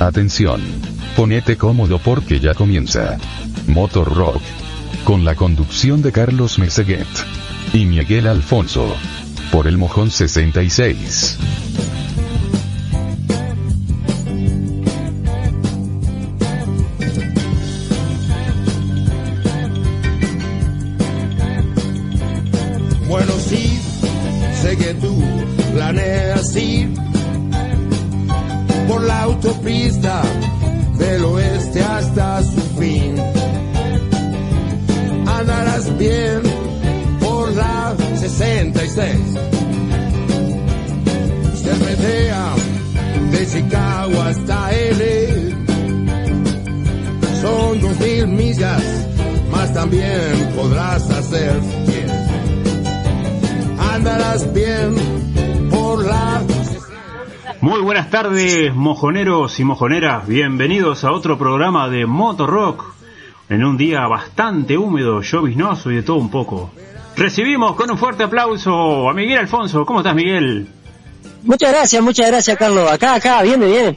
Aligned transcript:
Atención. 0.00 0.62
Ponete 1.14 1.58
cómodo 1.58 1.98
porque 1.98 2.40
ya 2.40 2.54
comienza. 2.54 3.18
Motor 3.66 4.14
Rock. 4.16 4.40
Con 5.04 5.26
la 5.26 5.34
conducción 5.34 6.00
de 6.00 6.10
Carlos 6.10 6.58
Meseguet. 6.58 7.06
Y 7.74 7.84
Miguel 7.84 8.26
Alfonso. 8.26 8.96
Por 9.52 9.66
el 9.66 9.76
Mojón 9.76 10.10
66. 10.10 11.89
Buenas 58.10 58.20
tardes, 58.32 58.74
mojoneros 58.74 59.60
y 59.60 59.64
mojoneras. 59.64 60.26
Bienvenidos 60.26 61.04
a 61.04 61.12
otro 61.12 61.38
programa 61.38 61.88
de 61.88 62.06
Motor 62.06 62.50
Rock. 62.50 62.84
En 63.48 63.64
un 63.64 63.76
día 63.76 64.06
bastante 64.08 64.76
húmedo, 64.76 65.22
lloviznoso 65.22 65.92
y 65.92 65.96
de 65.96 66.02
todo 66.02 66.16
un 66.16 66.28
poco. 66.30 66.72
Recibimos 67.16 67.76
con 67.76 67.88
un 67.90 67.96
fuerte 67.96 68.24
aplauso 68.24 69.08
a 69.08 69.14
Miguel 69.14 69.38
Alfonso. 69.38 69.86
¿Cómo 69.86 70.00
estás, 70.00 70.14
Miguel? 70.16 70.66
Muchas 71.44 71.70
gracias, 71.70 72.02
muchas 72.02 72.26
gracias, 72.28 72.56
Carlos. 72.56 72.90
Acá, 72.90 73.14
acá, 73.14 73.42
viene, 73.42 73.66
viene. 73.66 73.96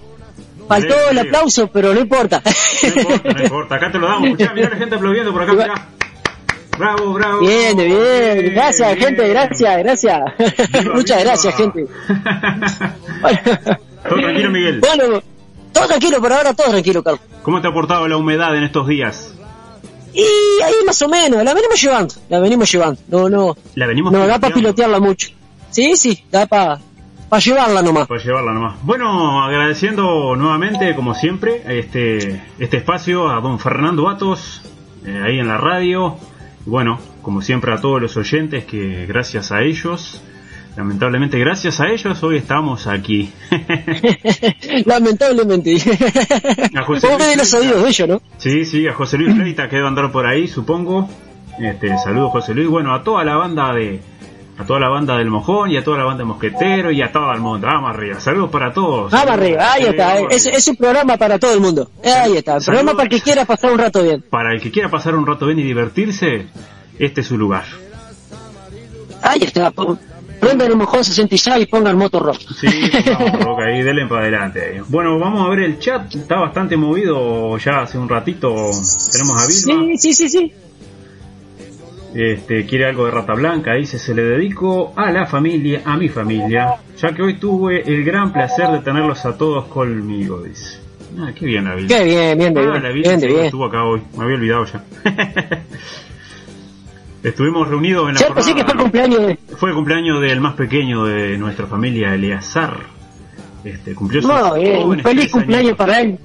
Faltó 0.67 0.87
Bien, 0.93 0.99
el 1.09 1.15
bien. 1.15 1.27
aplauso, 1.27 1.67
pero 1.67 1.93
no 1.93 1.99
importa. 1.99 2.41
No 2.83 3.01
importa, 3.01 3.33
no 3.33 3.43
importa. 3.43 3.75
Acá 3.75 3.91
te 3.91 3.97
lo 3.97 4.07
damos. 4.07 4.29
Escuchá, 4.29 4.53
mirá 4.53 4.69
la 4.69 4.75
gente 4.77 4.95
aplaudiendo 4.95 5.33
por 5.33 5.41
acá. 5.41 5.53
Mirá. 5.53 5.87
Bravo, 6.77 7.13
bravo. 7.13 7.39
Bien, 7.39 7.75
bien. 7.77 8.53
Gracias, 8.53 8.95
Bien. 8.95 9.07
gente, 9.07 9.27
gracias, 9.27 9.77
gracias. 9.79 10.21
Viva, 10.37 10.93
Muchas 10.95 11.17
viva. 11.17 11.29
gracias, 11.31 11.55
gente. 11.55 11.85
Todo 14.07 14.19
tranquilo, 14.19 14.51
Miguel. 14.51 14.79
Bueno, 14.79 15.21
todo 15.71 15.87
tranquilo, 15.87 16.21
por 16.21 16.33
ahora 16.33 16.53
todo 16.53 16.69
tranquilo, 16.69 17.03
Carlos. 17.03 17.21
¿Cómo 17.41 17.61
te 17.61 17.67
ha 17.67 17.73
portado 17.73 18.07
la 18.07 18.17
humedad 18.17 18.55
en 18.55 18.63
estos 18.63 18.87
días? 18.87 19.33
Y 20.13 20.61
ahí 20.63 20.73
más 20.85 21.01
o 21.01 21.09
menos, 21.09 21.43
la 21.43 21.53
venimos 21.53 21.81
llevando, 21.81 22.13
la 22.29 22.39
venimos 22.39 22.71
llevando. 22.71 23.01
No, 23.07 23.29
no, 23.29 23.57
La 23.75 23.87
venimos 23.87 24.11
no 24.13 24.27
da 24.27 24.39
para 24.39 24.53
pilotearla 24.53 24.99
mucho. 24.99 25.29
Sí, 25.71 25.95
sí, 25.95 26.23
da 26.31 26.45
para 26.45 26.79
pa 27.29 27.39
llevarla 27.39 27.81
nomás. 27.81 28.07
Para 28.07 28.21
llevarla 28.21 28.53
nomás. 28.53 28.75
Bueno, 28.83 29.43
agradeciendo 29.43 30.35
nuevamente, 30.35 30.93
como 30.93 31.15
siempre, 31.15 31.63
este, 31.79 32.43
este 32.59 32.77
espacio 32.77 33.27
a 33.29 33.41
don 33.41 33.57
Fernando 33.57 34.07
Atos, 34.07 34.61
eh, 35.03 35.19
ahí 35.25 35.39
en 35.39 35.47
la 35.47 35.57
radio. 35.57 36.17
Y 36.63 36.69
bueno, 36.69 36.99
como 37.23 37.41
siempre 37.41 37.73
a 37.73 37.81
todos 37.81 37.99
los 37.99 38.15
oyentes, 38.15 38.65
que 38.65 39.07
gracias 39.07 39.51
a 39.51 39.63
ellos, 39.63 40.21
lamentablemente 40.75 41.37
gracias 41.39 41.79
a 41.79 41.87
ellos, 41.87 42.21
hoy 42.23 42.37
estamos 42.37 42.87
aquí. 42.87 43.31
Lamentablemente. 44.85 45.75
A 46.75 46.83
José 46.83 47.07
Luis 47.17 47.37
los 47.37 47.53
oídos 47.53 47.83
de 47.83 47.89
ellos, 47.89 48.09
¿no? 48.09 48.21
sí, 48.37 48.65
sí, 48.65 48.87
a 48.87 48.93
José 48.93 49.17
Luis 49.17 49.35
Fleita 49.35 49.69
que 49.69 49.75
debe 49.77 49.87
andar 49.87 50.11
por 50.11 50.25
ahí, 50.25 50.47
supongo. 50.47 51.09
Este, 51.59 51.97
saludos 51.99 52.31
José 52.31 52.53
Luis. 52.53 52.67
Bueno, 52.67 52.93
a 52.93 53.03
toda 53.03 53.23
la 53.23 53.35
banda 53.35 53.73
de... 53.73 54.01
A 54.55 54.65
toda 54.65 54.79
la 54.79 54.87
banda 54.87 55.17
del 55.17 55.31
Mojón 55.31 55.71
y 55.71 55.77
a 55.77 55.83
toda 55.83 55.97
la 55.97 56.03
banda 56.03 56.19
de 56.19 56.25
Mosquetero 56.25 56.91
y 56.91 57.01
a 57.01 57.11
todo 57.11 57.31
el 57.33 57.39
mundo. 57.39 57.65
Vamos 57.65 57.89
arriba. 57.89 58.19
Saludos 58.19 58.51
para 58.51 58.71
todos. 58.71 59.11
Vamos 59.11 59.31
arriba, 59.31 59.73
ahí 59.73 59.85
está. 59.85 60.19
es 60.29 60.67
un 60.67 60.75
programa 60.75 61.17
para 61.17 61.39
todo 61.39 61.55
el 61.55 61.59
mundo. 61.59 61.89
Ahí 62.03 62.37
está. 62.37 62.59
Saludos. 62.59 62.65
Programa 62.65 62.91
para 62.91 63.03
el 63.03 63.09
que 63.09 63.21
quiera 63.21 63.45
pasar 63.45 63.71
un 63.71 63.79
rato 63.79 64.03
bien. 64.03 64.23
para 64.29 64.53
el 64.53 64.61
que 64.61 64.69
quiera 64.69 64.91
pasar 64.91 65.15
un 65.15 65.25
rato 65.25 65.47
bien 65.47 65.57
y 65.57 65.63
divertirse, 65.63 66.45
este 66.99 67.21
es 67.21 67.27
su 67.27 67.35
lugar. 67.35 67.65
Ahí 69.23 69.41
está. 69.41 69.73
Prendan 70.43 70.71
el 70.71 70.77
mojón 70.77 71.03
66 71.03 71.55
y 71.61 71.65
pongan 71.67 71.97
motor 71.97 72.23
rock. 72.23 72.39
Sí, 72.59 72.67
vamos, 73.11 73.43
Roca, 73.43 73.63
ahí 73.65 73.81
denle 73.83 74.05
para 74.07 74.21
adelante. 74.23 74.61
ahí. 74.61 74.81
Bueno, 74.87 75.17
vamos 75.19 75.45
a 75.45 75.49
ver 75.49 75.59
el 75.59 75.79
chat, 75.79 76.13
está 76.15 76.35
bastante 76.39 76.77
movido 76.77 77.57
ya 77.57 77.81
hace 77.81 77.97
un 77.97 78.07
ratito. 78.09 78.49
Tenemos 79.11 79.41
a 79.41 79.47
Vilma, 79.47 79.97
Sí, 79.97 79.97
sí, 79.97 80.13
sí, 80.13 80.29
sí. 80.29 80.53
este, 82.15 82.65
quiere 82.65 82.85
algo 82.85 83.05
de 83.05 83.11
Rata 83.11 83.33
Blanca, 83.33 83.73
dice, 83.73 83.97
se 83.97 84.13
le 84.13 84.23
dedico 84.23 84.93
a 84.95 85.11
la 85.11 85.25
familia, 85.25 85.81
a 85.85 85.97
mi 85.97 86.09
familia, 86.09 86.75
ya 86.97 87.13
que 87.13 87.21
hoy 87.23 87.35
tuve 87.39 87.81
el 87.81 88.03
gran 88.03 88.31
placer 88.31 88.69
de 88.69 88.79
tenerlos 88.81 89.25
a 89.25 89.37
todos 89.37 89.65
conmigo, 89.65 90.41
dice. 90.43 90.79
Ah, 91.19 91.31
qué 91.37 91.45
bien 91.45 91.63
la 91.65 91.75
Vilma. 91.75 91.87
Qué 91.95 92.03
bien, 92.05 92.37
bien, 92.37 92.53
de 92.53 92.59
Ah, 92.61 92.63
bien. 92.71 92.83
la 92.83 92.89
Vilma 92.89 93.15
Bien, 93.17 93.21
bien. 93.31 93.45
estuvo 93.45 93.65
acá 93.65 93.83
hoy, 93.83 94.01
me 94.17 94.23
había 94.23 94.35
olvidado 94.37 94.65
ya. 94.65 94.83
Estuvimos 97.23 97.67
reunidos 97.69 98.07
en 98.09 98.13
la 98.15 98.19
Cierto, 98.19 98.41
sí 98.41 98.53
que 98.53 98.63
fue 98.65 98.73
el 98.73 98.79
cumpleaños 98.79 99.21
de... 99.27 99.39
Fue 99.57 99.69
el 99.69 99.75
cumpleaños 99.75 100.21
del 100.21 100.41
más 100.41 100.55
pequeño 100.55 101.05
de 101.05 101.37
nuestra 101.37 101.65
familia, 101.67 102.13
Eleazar. 102.13 102.75
Este, 103.63 103.95
cumplió 103.95 104.21
sus 104.21 104.29
No, 104.29 104.55
bien, 104.55 104.83
un 104.83 104.99
feliz 104.99 105.31
cumpleaños 105.31 105.77
para 105.77 106.01
él. 106.01 106.19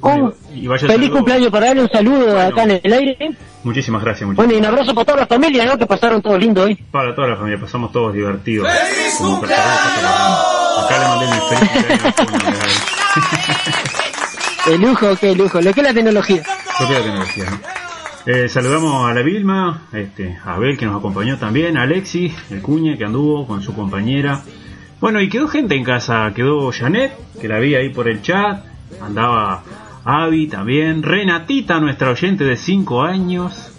Un 0.00 0.32
Y 0.54 0.68
vaya 0.68 0.86
feliz 0.86 0.92
saludo. 1.06 1.12
cumpleaños 1.16 1.50
para 1.50 1.72
él, 1.72 1.78
un 1.80 1.88
saludo 1.90 2.24
Bueno. 2.26 2.40
acá 2.40 2.62
en 2.62 2.80
el 2.84 2.92
aire. 2.92 3.30
Muchísimas 3.64 4.00
gracias, 4.00 4.28
Bueno, 4.28 4.42
muchísimas 4.42 4.54
y 4.54 4.58
un 4.60 4.64
abrazo 4.66 4.94
para 4.94 5.04
toda 5.04 5.18
la 5.18 5.26
familia, 5.26 5.64
¿no? 5.66 5.76
Que 5.76 5.86
pasaron 5.86 6.22
todo 6.22 6.38
lindo 6.38 6.62
hoy. 6.62 6.76
Para 6.92 7.12
toda 7.12 7.26
la 7.28 7.36
familia, 7.36 7.60
pasamos 7.60 7.90
todos 7.90 8.14
divertidos. 8.14 8.68
Como 9.18 9.40
perseguidos, 9.40 9.68
Acá 10.84 10.98
le 11.00 11.08
mandé 11.08 11.26
mi 11.26 11.56
feliz 11.56 12.14
cumpleaños. 12.14 12.82
Qué 14.66 14.78
lujo, 14.78 15.16
qué 15.20 15.34
lujo. 15.34 15.60
Lo 15.60 15.72
que 15.72 15.80
es 15.80 15.86
la 15.86 15.94
tecnología. 15.94 16.42
Lo 16.80 16.88
que 16.88 16.92
la 16.94 17.00
tecnología, 17.02 17.44
¿no? 17.50 17.85
Eh, 18.26 18.48
saludamos 18.48 19.08
a 19.08 19.14
la 19.14 19.22
Vilma, 19.22 19.82
este, 19.92 20.36
a 20.44 20.54
Abel 20.54 20.76
que 20.76 20.84
nos 20.84 20.98
acompañó 20.98 21.36
también, 21.38 21.76
a 21.76 21.82
Alexis, 21.82 22.32
el 22.50 22.60
cuñe 22.60 22.98
que 22.98 23.04
anduvo 23.04 23.46
con 23.46 23.62
su 23.62 23.72
compañera. 23.72 24.42
Bueno, 25.00 25.20
y 25.20 25.28
quedó 25.28 25.46
gente 25.46 25.76
en 25.76 25.84
casa, 25.84 26.32
quedó 26.34 26.72
Janet, 26.72 27.12
que 27.40 27.46
la 27.46 27.60
vi 27.60 27.76
ahí 27.76 27.90
por 27.90 28.08
el 28.08 28.22
chat, 28.22 28.64
andaba 29.00 29.62
Avi 30.04 30.48
también, 30.48 31.02
Renatita, 31.04 31.78
nuestra 31.78 32.10
oyente 32.10 32.42
de 32.44 32.56
5 32.56 33.02
años. 33.02 33.72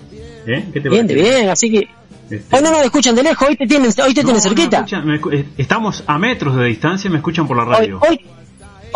¿Eh? 0.45 0.65
¿Qué 0.71 0.79
te 0.79 0.89
Bien, 0.89 1.07
bien. 1.07 1.49
Así 1.49 1.69
que... 1.69 1.89
Este, 2.29 2.55
Hoy 2.57 2.61
no 2.61 2.71
nos 2.71 2.83
escuchan 2.83 3.15
de 3.15 3.23
lejos, 3.23 3.47
hoy 3.47 3.55
te 3.55 3.65
tienen, 3.67 3.87
hoy 3.89 4.13
te 4.13 4.21
no, 4.21 4.27
tienen 4.29 4.33
no, 4.35 4.39
cerquita. 4.41 4.77
escuchan, 4.77 5.07
me 5.07 5.19
escu- 5.21 5.45
estamos 5.57 6.03
a 6.07 6.17
metros 6.17 6.55
de 6.57 6.65
distancia, 6.65 7.09
me 7.09 7.17
escuchan 7.17 7.47
por 7.47 7.55
la 7.55 7.63
radio. 7.63 7.99
hoy, 8.01 8.09
hoy 8.09 8.19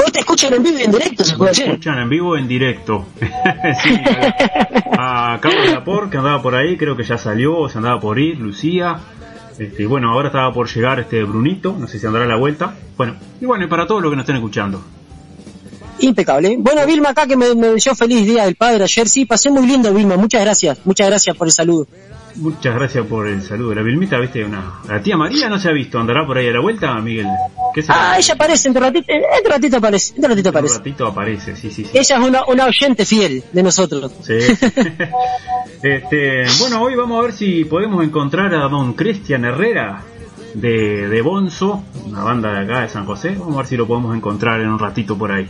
te 0.05 0.19
escuchan 0.19 0.53
en 0.53 0.63
vivo 0.63 0.79
y 0.79 0.83
en 0.83 0.91
directo, 0.91 1.23
se 1.23 1.35
puede 1.35 1.51
decir. 1.51 1.65
escuchan 1.67 1.99
en 1.99 2.09
vivo, 2.09 2.37
en 2.37 2.47
directo. 2.47 3.05
sí, 3.83 3.99
a 4.97 5.37
Carlos 5.41 5.71
Lapor, 5.71 6.09
que 6.09 6.17
andaba 6.17 6.41
por 6.41 6.55
ahí, 6.55 6.77
creo 6.77 6.95
que 6.95 7.03
ya 7.03 7.17
salió, 7.17 7.57
o 7.57 7.69
se 7.69 7.77
andaba 7.77 7.99
por 7.99 8.19
ir, 8.19 8.37
Lucía. 8.37 8.99
Este, 9.57 9.85
bueno, 9.85 10.11
ahora 10.11 10.29
estaba 10.29 10.53
por 10.53 10.67
llegar 10.73 10.99
este 10.99 11.23
Brunito, 11.23 11.75
no 11.77 11.87
sé 11.87 11.99
si 11.99 12.07
andará 12.07 12.25
a 12.25 12.27
la 12.27 12.37
vuelta. 12.37 12.75
Bueno, 12.97 13.15
y 13.39 13.45
bueno, 13.45 13.65
y 13.65 13.67
para 13.67 13.85
todos 13.85 14.01
los 14.01 14.11
que 14.11 14.15
nos 14.15 14.23
estén 14.23 14.37
escuchando. 14.37 14.81
Impecable. 15.99 16.55
Bueno, 16.57 16.85
Vilma 16.87 17.09
acá 17.09 17.27
que 17.27 17.37
me, 17.37 17.53
me 17.53 17.67
deseó 17.67 17.93
feliz 17.93 18.25
día 18.25 18.45
del 18.45 18.55
padre 18.55 18.83
ayer. 18.85 19.07
Sí, 19.07 19.25
pasé 19.25 19.51
muy 19.51 19.67
lindo, 19.67 19.93
Vilma. 19.93 20.15
Muchas 20.15 20.41
gracias. 20.41 20.79
Muchas 20.85 21.07
gracias 21.07 21.35
por 21.35 21.47
el 21.47 21.53
saludo. 21.53 21.87
Muchas 22.35 22.73
gracias 22.73 23.05
por 23.05 23.27
el 23.27 23.41
saludo. 23.41 23.75
La 23.75 23.81
Vilmita, 23.81 24.17
viste, 24.17 24.43
una. 24.43 24.79
La 24.87 25.01
tía 25.01 25.17
María 25.17 25.49
no 25.49 25.59
se 25.59 25.69
ha 25.69 25.71
visto, 25.71 25.99
andará 25.99 26.25
por 26.25 26.37
ahí 26.37 26.47
a 26.47 26.51
la 26.51 26.61
vuelta, 26.61 26.93
Miguel. 26.95 27.27
¿Qué 27.73 27.81
será? 27.81 28.11
Ah, 28.13 28.17
ella 28.17 28.33
aparece, 28.33 28.67
entre 28.67 28.81
ratito, 28.81 29.05
entre 29.09 29.51
ratito 29.51 29.77
aparece, 29.77 30.13
entre 30.15 30.29
ratito 30.29 30.49
En 30.49 30.53
un 30.53 30.57
aparece. 30.57 30.77
ratito 30.77 31.07
aparece, 31.07 31.55
sí, 31.55 31.71
sí, 31.71 31.83
sí. 31.85 31.91
Ella 31.93 32.17
es 32.17 32.27
una, 32.27 32.45
una 32.45 32.65
oyente 32.65 33.05
fiel 33.05 33.43
de 33.51 33.63
nosotros. 33.63 34.11
Sí. 34.21 34.33
este, 35.83 36.43
bueno, 36.59 36.81
hoy 36.81 36.95
vamos 36.95 37.19
a 37.19 37.23
ver 37.23 37.33
si 37.33 37.65
podemos 37.65 38.03
encontrar 38.03 38.53
a 38.53 38.67
don 38.67 38.93
Cristian 38.93 39.45
Herrera 39.45 40.01
de, 40.53 41.07
de 41.07 41.21
Bonzo, 41.21 41.83
una 42.05 42.23
banda 42.23 42.51
de 42.51 42.59
acá 42.65 42.81
de 42.81 42.89
San 42.89 43.05
José. 43.05 43.35
Vamos 43.37 43.55
a 43.55 43.57
ver 43.59 43.67
si 43.67 43.77
lo 43.77 43.87
podemos 43.87 44.15
encontrar 44.15 44.61
en 44.61 44.67
un 44.69 44.79
ratito 44.79 45.17
por 45.17 45.31
ahí. 45.31 45.47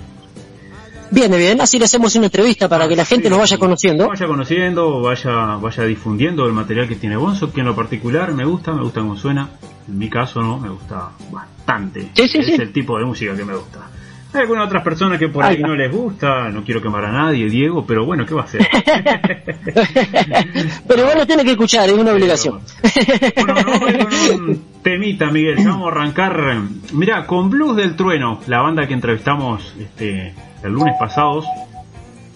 Viene 1.13 1.37
bien, 1.37 1.59
así 1.59 1.77
le 1.77 1.85
hacemos 1.85 2.15
una 2.15 2.25
entrevista 2.27 2.69
para 2.69 2.87
que 2.87 2.95
la 2.95 3.03
gente 3.03 3.29
nos 3.29 3.39
vaya 3.39 3.57
conociendo. 3.57 4.07
Vaya 4.07 4.27
conociendo, 4.27 5.01
vaya, 5.01 5.57
vaya 5.57 5.83
difundiendo 5.83 6.45
el 6.45 6.53
material 6.53 6.87
que 6.87 6.95
tiene 6.95 7.17
Bonzo, 7.17 7.51
que 7.51 7.59
en 7.59 7.65
lo 7.65 7.75
particular 7.75 8.31
me 8.31 8.45
gusta, 8.45 8.71
me 8.71 8.81
gusta 8.81 9.01
cómo 9.01 9.17
suena. 9.17 9.49
En 9.87 9.97
mi 9.97 10.09
caso 10.09 10.41
no, 10.41 10.57
me 10.57 10.69
gusta 10.69 11.09
bastante. 11.31 12.09
Sí, 12.13 12.27
sí, 12.27 12.39
es 12.39 12.45
sí. 12.45 12.53
el 12.53 12.71
tipo 12.71 12.97
de 12.97 13.05
música 13.05 13.35
que 13.35 13.45
me 13.45 13.55
gusta. 13.55 13.79
Hay 14.33 14.41
algunas 14.41 14.67
otras 14.67 14.81
personas 14.83 15.19
que 15.19 15.27
por 15.27 15.43
ahí 15.43 15.61
no 15.61 15.75
les 15.75 15.91
gusta, 15.91 16.49
no 16.49 16.63
quiero 16.63 16.81
quemar 16.81 17.03
a 17.03 17.11
nadie, 17.11 17.49
Diego, 17.49 17.85
pero 17.85 18.05
bueno, 18.05 18.25
¿qué 18.25 18.33
va 18.33 18.43
a 18.43 18.45
hacer? 18.45 18.65
pero 20.87 21.03
bueno, 21.05 21.27
tiene 21.27 21.43
que 21.43 21.51
escuchar, 21.51 21.89
es 21.89 21.97
una 21.97 22.13
obligación. 22.13 22.61
bueno, 23.35 23.53
no, 23.55 23.79
con 23.79 23.95
un 24.49 24.63
temita, 24.81 25.29
Miguel, 25.31 25.57
vamos 25.65 25.89
a 25.89 25.91
arrancar, 25.91 26.61
mira, 26.93 27.27
con 27.27 27.49
Blues 27.49 27.75
del 27.75 27.97
Trueno, 27.97 28.39
la 28.47 28.61
banda 28.61 28.87
que 28.87 28.93
entrevistamos 28.93 29.75
este 29.77 30.33
el 30.63 30.71
lunes 30.71 30.95
pasados, 30.97 31.45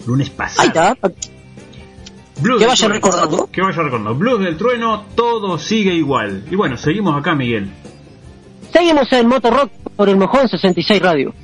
lunes 0.06 0.28
pasado. 0.28 0.62
Ahí 0.62 0.68
está. 0.68 0.96
Blues 2.38 2.60
que 2.60 2.66
vaya 2.66 2.88
recordando. 2.88 3.48
Que 3.50 3.62
vaya 3.62 3.82
recordando. 3.82 4.14
Blues 4.14 4.40
del 4.40 4.56
Trueno, 4.56 5.04
todo 5.14 5.58
sigue 5.58 5.94
igual. 5.94 6.44
Y 6.50 6.56
bueno, 6.56 6.76
seguimos 6.76 7.18
acá, 7.18 7.34
Miguel. 7.34 7.70
Seguimos 8.72 9.10
en 9.12 9.26
Motor 9.26 9.54
Rock 9.54 9.72
por 9.96 10.08
el 10.08 10.16
Mojón 10.16 10.48
66 10.48 11.00
Radio. 11.00 11.34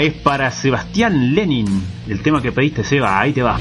Es 0.00 0.14
para 0.14 0.50
Sebastián 0.50 1.32
Lenin, 1.32 1.66
el 2.08 2.22
tema 2.22 2.42
que 2.42 2.50
pediste 2.50 2.82
Seba, 2.82 3.20
ahí 3.20 3.32
te 3.32 3.42
va. 3.42 3.56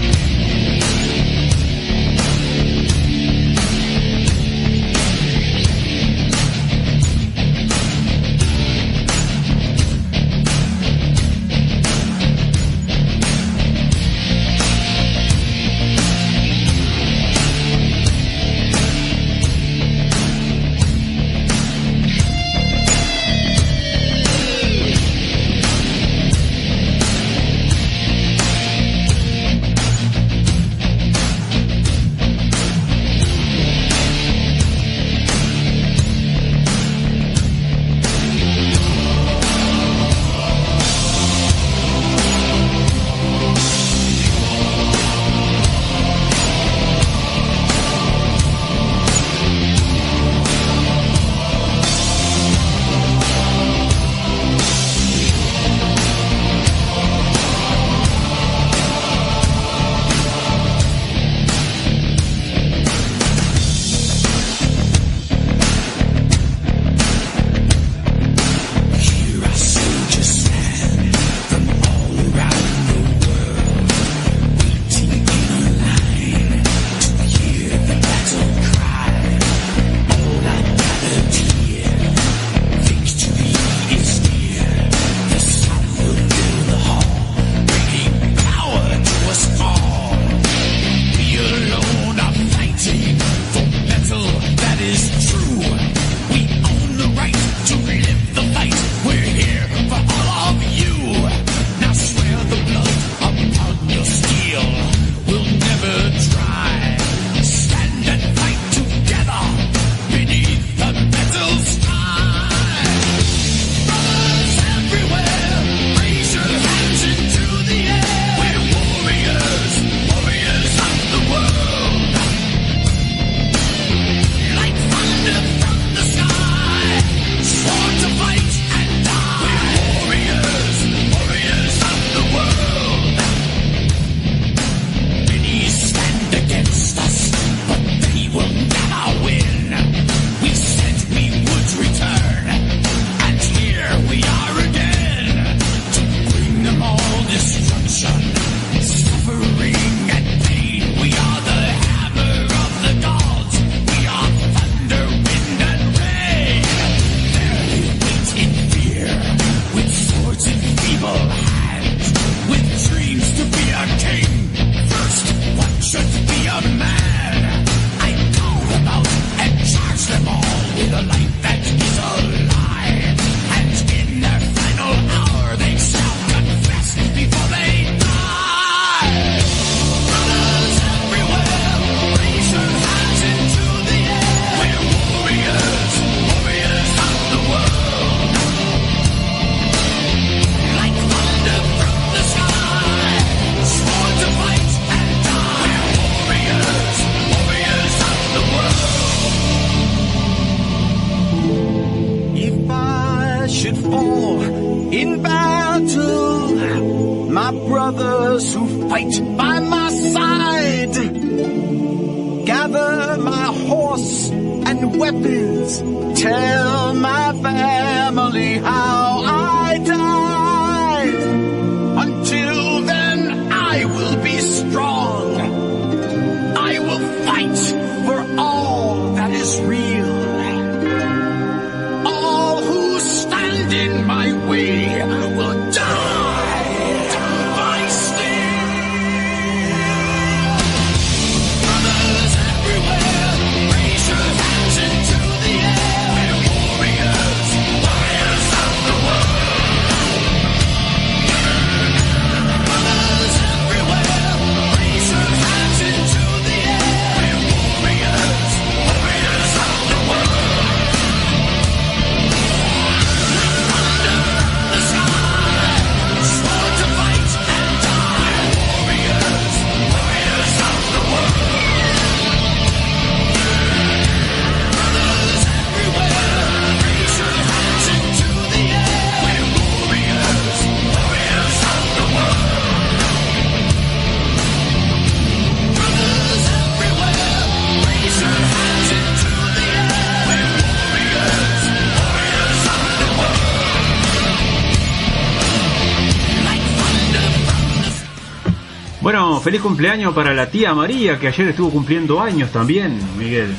Bueno, 299.10 299.40
feliz 299.40 299.60
cumpleaños 299.62 300.14
para 300.14 300.36
la 300.36 300.52
tía 300.52 300.72
María, 300.76 301.18
que 301.18 301.30
ayer 301.30 301.48
estuvo 301.48 301.72
cumpliendo 301.72 302.22
años 302.22 302.52
también, 302.52 303.00
Miguel. 303.18 303.56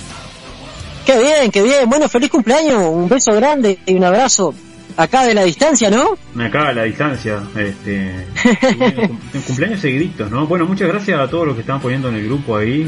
Qué 1.04 1.18
bien, 1.18 1.50
qué 1.50 1.60
bien. 1.64 1.90
Bueno, 1.90 2.08
feliz 2.08 2.30
cumpleaños. 2.30 2.80
Un 2.84 3.08
beso 3.08 3.32
grande 3.32 3.80
y 3.84 3.94
un 3.94 4.04
abrazo. 4.04 4.54
Acá 4.96 5.24
de 5.26 5.34
la 5.34 5.42
distancia, 5.42 5.90
¿no? 5.90 6.16
Me 6.36 6.46
acaba 6.46 6.72
la 6.72 6.84
distancia. 6.84 7.42
Este, 7.56 8.26
cum- 8.94 9.18
cumpleaños 9.44 9.80
seguiditos, 9.80 10.30
¿no? 10.30 10.46
Bueno, 10.46 10.66
muchas 10.66 10.86
gracias 10.86 11.18
a 11.18 11.28
todos 11.28 11.46
los 11.48 11.56
que 11.56 11.62
están 11.62 11.80
poniendo 11.80 12.10
en 12.10 12.14
el 12.14 12.26
grupo 12.26 12.56
ahí. 12.56 12.84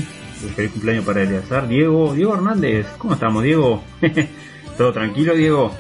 Feliz 0.54 0.71
cumpleaños 0.71 1.04
para 1.04 1.21
Eleazar. 1.25 1.66
Diego, 1.66 2.14
Diego 2.14 2.35
Hernández, 2.35 2.87
¿cómo 2.97 3.14
estamos, 3.14 3.42
Diego? 3.42 3.83
¿Todo 4.78 4.92
tranquilo, 4.92 5.35
Diego? 5.35 5.75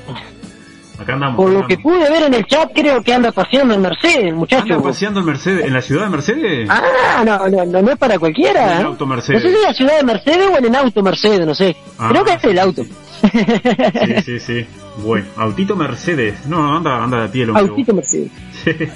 Acá 0.98 1.14
andamos. 1.14 1.36
Por 1.36 1.50
lo 1.50 1.66
que 1.66 1.78
pude 1.78 2.10
ver 2.10 2.24
en 2.24 2.34
el 2.34 2.46
chat, 2.46 2.70
creo 2.74 3.02
que 3.02 3.14
anda 3.14 3.32
paseando 3.32 3.74
en 3.74 3.82
Mercedes, 3.82 4.34
muchacho. 4.34 4.74
¿Anda 4.74 4.82
paseando 4.82 5.20
en 5.20 5.26
Mercedes, 5.26 5.66
en 5.66 5.72
la 5.72 5.82
ciudad 5.82 6.04
de 6.04 6.10
Mercedes? 6.10 6.68
Ah, 6.70 7.22
no, 7.24 7.48
no, 7.48 7.64
no, 7.64 7.82
no 7.82 7.90
es 7.90 7.98
para 7.98 8.18
cualquiera. 8.18 8.74
En 8.74 8.78
el 8.78 8.80
¿eh? 8.82 8.88
auto 8.88 9.06
Mercedes. 9.06 9.42
No 9.42 9.48
sé 9.48 9.54
si 9.54 9.60
en 9.60 9.68
la 9.68 9.74
ciudad 9.74 9.96
de 9.96 10.04
Mercedes 10.04 10.50
o 10.52 10.58
en 10.58 10.64
el 10.64 10.74
auto 10.74 11.02
Mercedes, 11.02 11.46
no 11.46 11.54
sé. 11.54 11.76
Ah. 11.98 12.08
Creo 12.10 12.24
que 12.24 12.32
es 12.34 12.44
el 12.44 12.58
auto. 12.58 12.82
Sí, 12.84 14.22
sí, 14.24 14.40
sí. 14.40 14.66
Bueno, 14.98 15.26
autito 15.36 15.76
Mercedes. 15.76 16.44
No, 16.46 16.76
anda, 16.76 17.02
anda 17.02 17.22
de 17.22 17.28
pie 17.28 17.44
el 17.44 17.50
hombre. 17.50 17.68
Autito 17.68 17.94
Mercedes. 17.94 18.30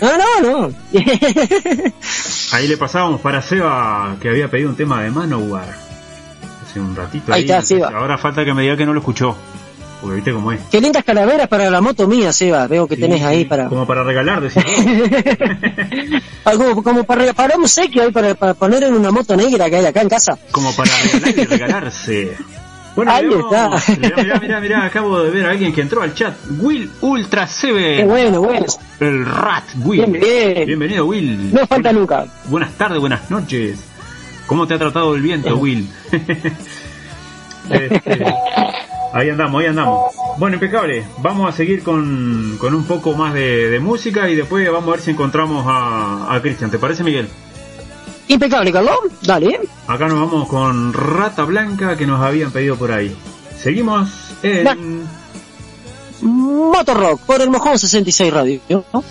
No, 0.00 0.10
no, 0.42 0.68
no. 0.68 0.74
Ahí 2.52 2.68
le 2.68 2.76
pasábamos 2.76 3.20
para 3.20 3.42
Seba 3.42 4.16
que 4.20 4.28
había 4.28 4.48
pedido 4.48 4.70
un 4.70 4.76
tema 4.76 5.02
de 5.02 5.10
Manowar. 5.10 5.74
Hace 6.64 6.80
un 6.80 6.94
ratito. 6.94 7.32
Ahí 7.32 7.42
está, 7.42 7.62
Seba. 7.62 7.88
Ahora 7.88 8.18
falta 8.18 8.44
que 8.44 8.52
me 8.52 8.62
diga 8.62 8.76
que 8.76 8.86
no 8.86 8.92
lo 8.92 9.00
escuchó. 9.00 9.36
Porque 10.00 10.16
viste 10.16 10.32
cómo 10.32 10.52
es. 10.52 10.60
Qué 10.70 10.80
lindas 10.80 11.04
calaveras 11.04 11.48
para 11.48 11.70
la 11.70 11.80
moto 11.80 12.06
mía, 12.06 12.32
Seba. 12.32 12.66
Veo 12.66 12.86
que 12.86 12.96
Sí, 12.96 13.00
tenés 13.00 13.22
ahí 13.22 13.44
para... 13.44 13.68
Como 13.68 13.86
para 13.86 14.02
regalar, 14.04 14.40
decís 14.42 14.62
vos. 14.62 16.22
Algo 16.44 16.82
como 16.82 17.04
para, 17.04 17.32
para 17.32 17.56
un 17.56 17.62
obsequio 17.62 18.02
ahí, 18.02 18.12
para, 18.12 18.34
para 18.34 18.54
poner 18.54 18.82
en 18.84 18.94
una 18.94 19.10
moto 19.10 19.34
negra 19.36 19.68
que 19.70 19.76
hay 19.76 19.86
acá 19.86 20.02
en 20.02 20.08
casa. 20.08 20.38
Como 20.50 20.72
para 20.74 20.90
regalar 21.02 21.38
y 21.38 21.44
regalarse. 21.44 22.36
Bueno, 22.94 23.10
Ahí 23.12 23.28
está. 23.28 23.70
Mirá, 23.98 24.16
mirá, 24.16 24.40
mirá, 24.40 24.60
mirá, 24.60 24.84
acabo 24.84 25.22
de 25.22 25.30
ver 25.30 25.46
a 25.46 25.50
alguien 25.50 25.72
que 25.72 25.82
entró 25.82 26.00
al 26.02 26.14
chat. 26.14 26.34
Will 26.60 26.90
Ultra 27.02 27.44
Qué 27.46 27.52
7. 27.52 28.04
bueno, 28.04 28.40
bueno. 28.40 28.66
El 29.00 29.26
Rat, 29.26 29.64
Will. 29.84 30.06
Bien, 30.06 30.12
bien. 30.12 30.66
Bienvenido, 30.66 31.04
Will. 31.06 31.52
No 31.52 31.66
falta 31.66 31.92
nunca. 31.92 32.26
Buenas 32.46 32.72
tardes, 32.72 32.98
buenas 32.98 33.30
noches. 33.30 33.78
¿Cómo 34.46 34.66
te 34.66 34.74
ha 34.74 34.78
tratado 34.78 35.14
el 35.14 35.22
viento. 35.22 35.56
Will? 35.56 35.88
Este, 37.68 38.24
ahí 39.16 39.30
andamos, 39.30 39.60
ahí 39.60 39.66
andamos. 39.68 40.14
Bueno, 40.38 40.54
impecable. 40.54 41.04
Vamos 41.18 41.48
a 41.48 41.52
seguir 41.56 41.82
con, 41.82 42.56
con 42.58 42.74
un 42.74 42.84
poco 42.84 43.14
más 43.14 43.34
de, 43.34 43.70
de 43.70 43.80
música 43.80 44.28
y 44.28 44.34
después 44.34 44.70
vamos 44.70 44.88
a 44.88 44.92
ver 44.92 45.00
si 45.00 45.10
encontramos 45.10 45.64
a, 45.68 46.34
a 46.34 46.40
Cristian. 46.42 46.70
¿Te 46.70 46.78
parece, 46.78 47.02
Miguel? 47.02 47.28
Impecable, 48.28 48.72
Carlos. 48.72 48.96
Dale. 49.22 49.60
Acá 49.86 50.08
nos 50.08 50.18
vamos 50.20 50.48
con 50.48 50.92
Rata 50.92 51.44
Blanca 51.44 51.96
que 51.96 52.06
nos 52.06 52.20
habían 52.20 52.50
pedido 52.50 52.76
por 52.76 52.92
ahí. 52.92 53.14
Seguimos 53.56 54.10
en... 54.42 55.06
Motor 56.22 56.98
Rock 56.98 57.20
por 57.22 57.40
el 57.40 57.50
Mojón 57.50 57.78
66 57.78 58.32
Radio. 58.32 58.60
¿no? 58.92 59.04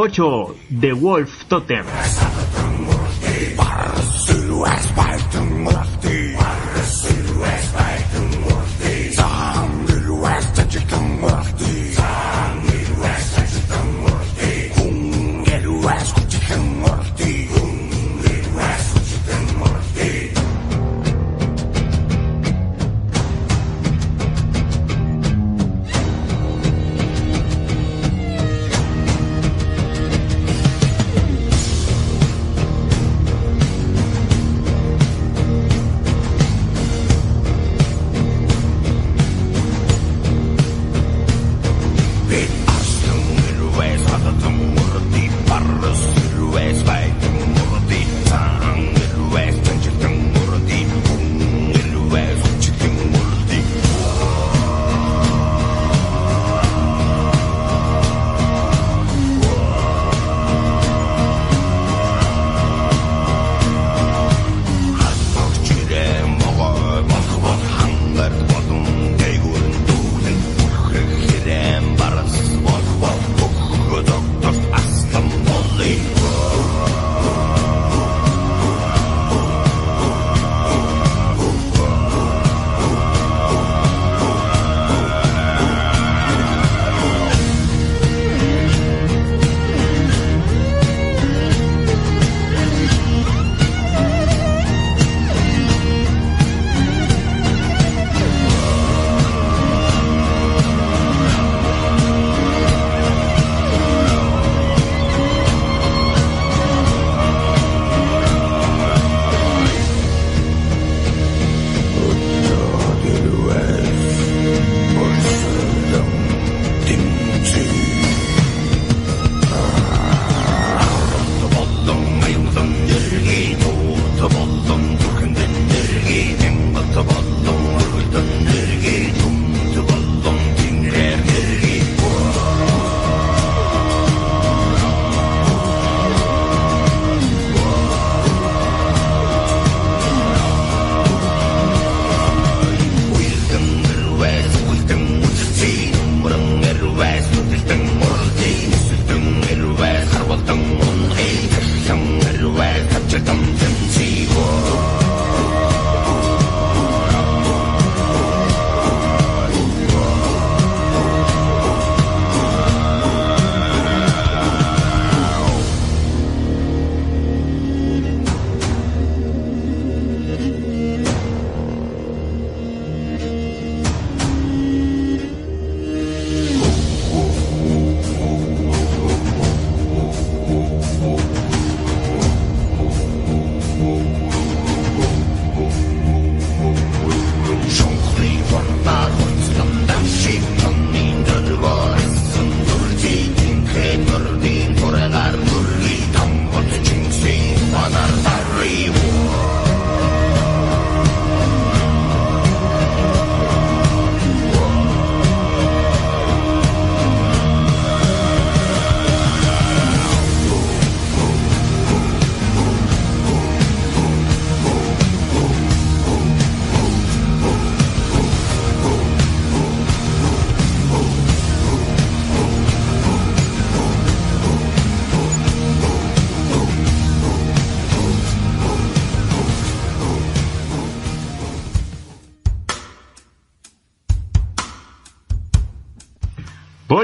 8 0.00 0.54
de 0.70 0.94
Wolf 0.94 1.44
Totem. 1.44 1.84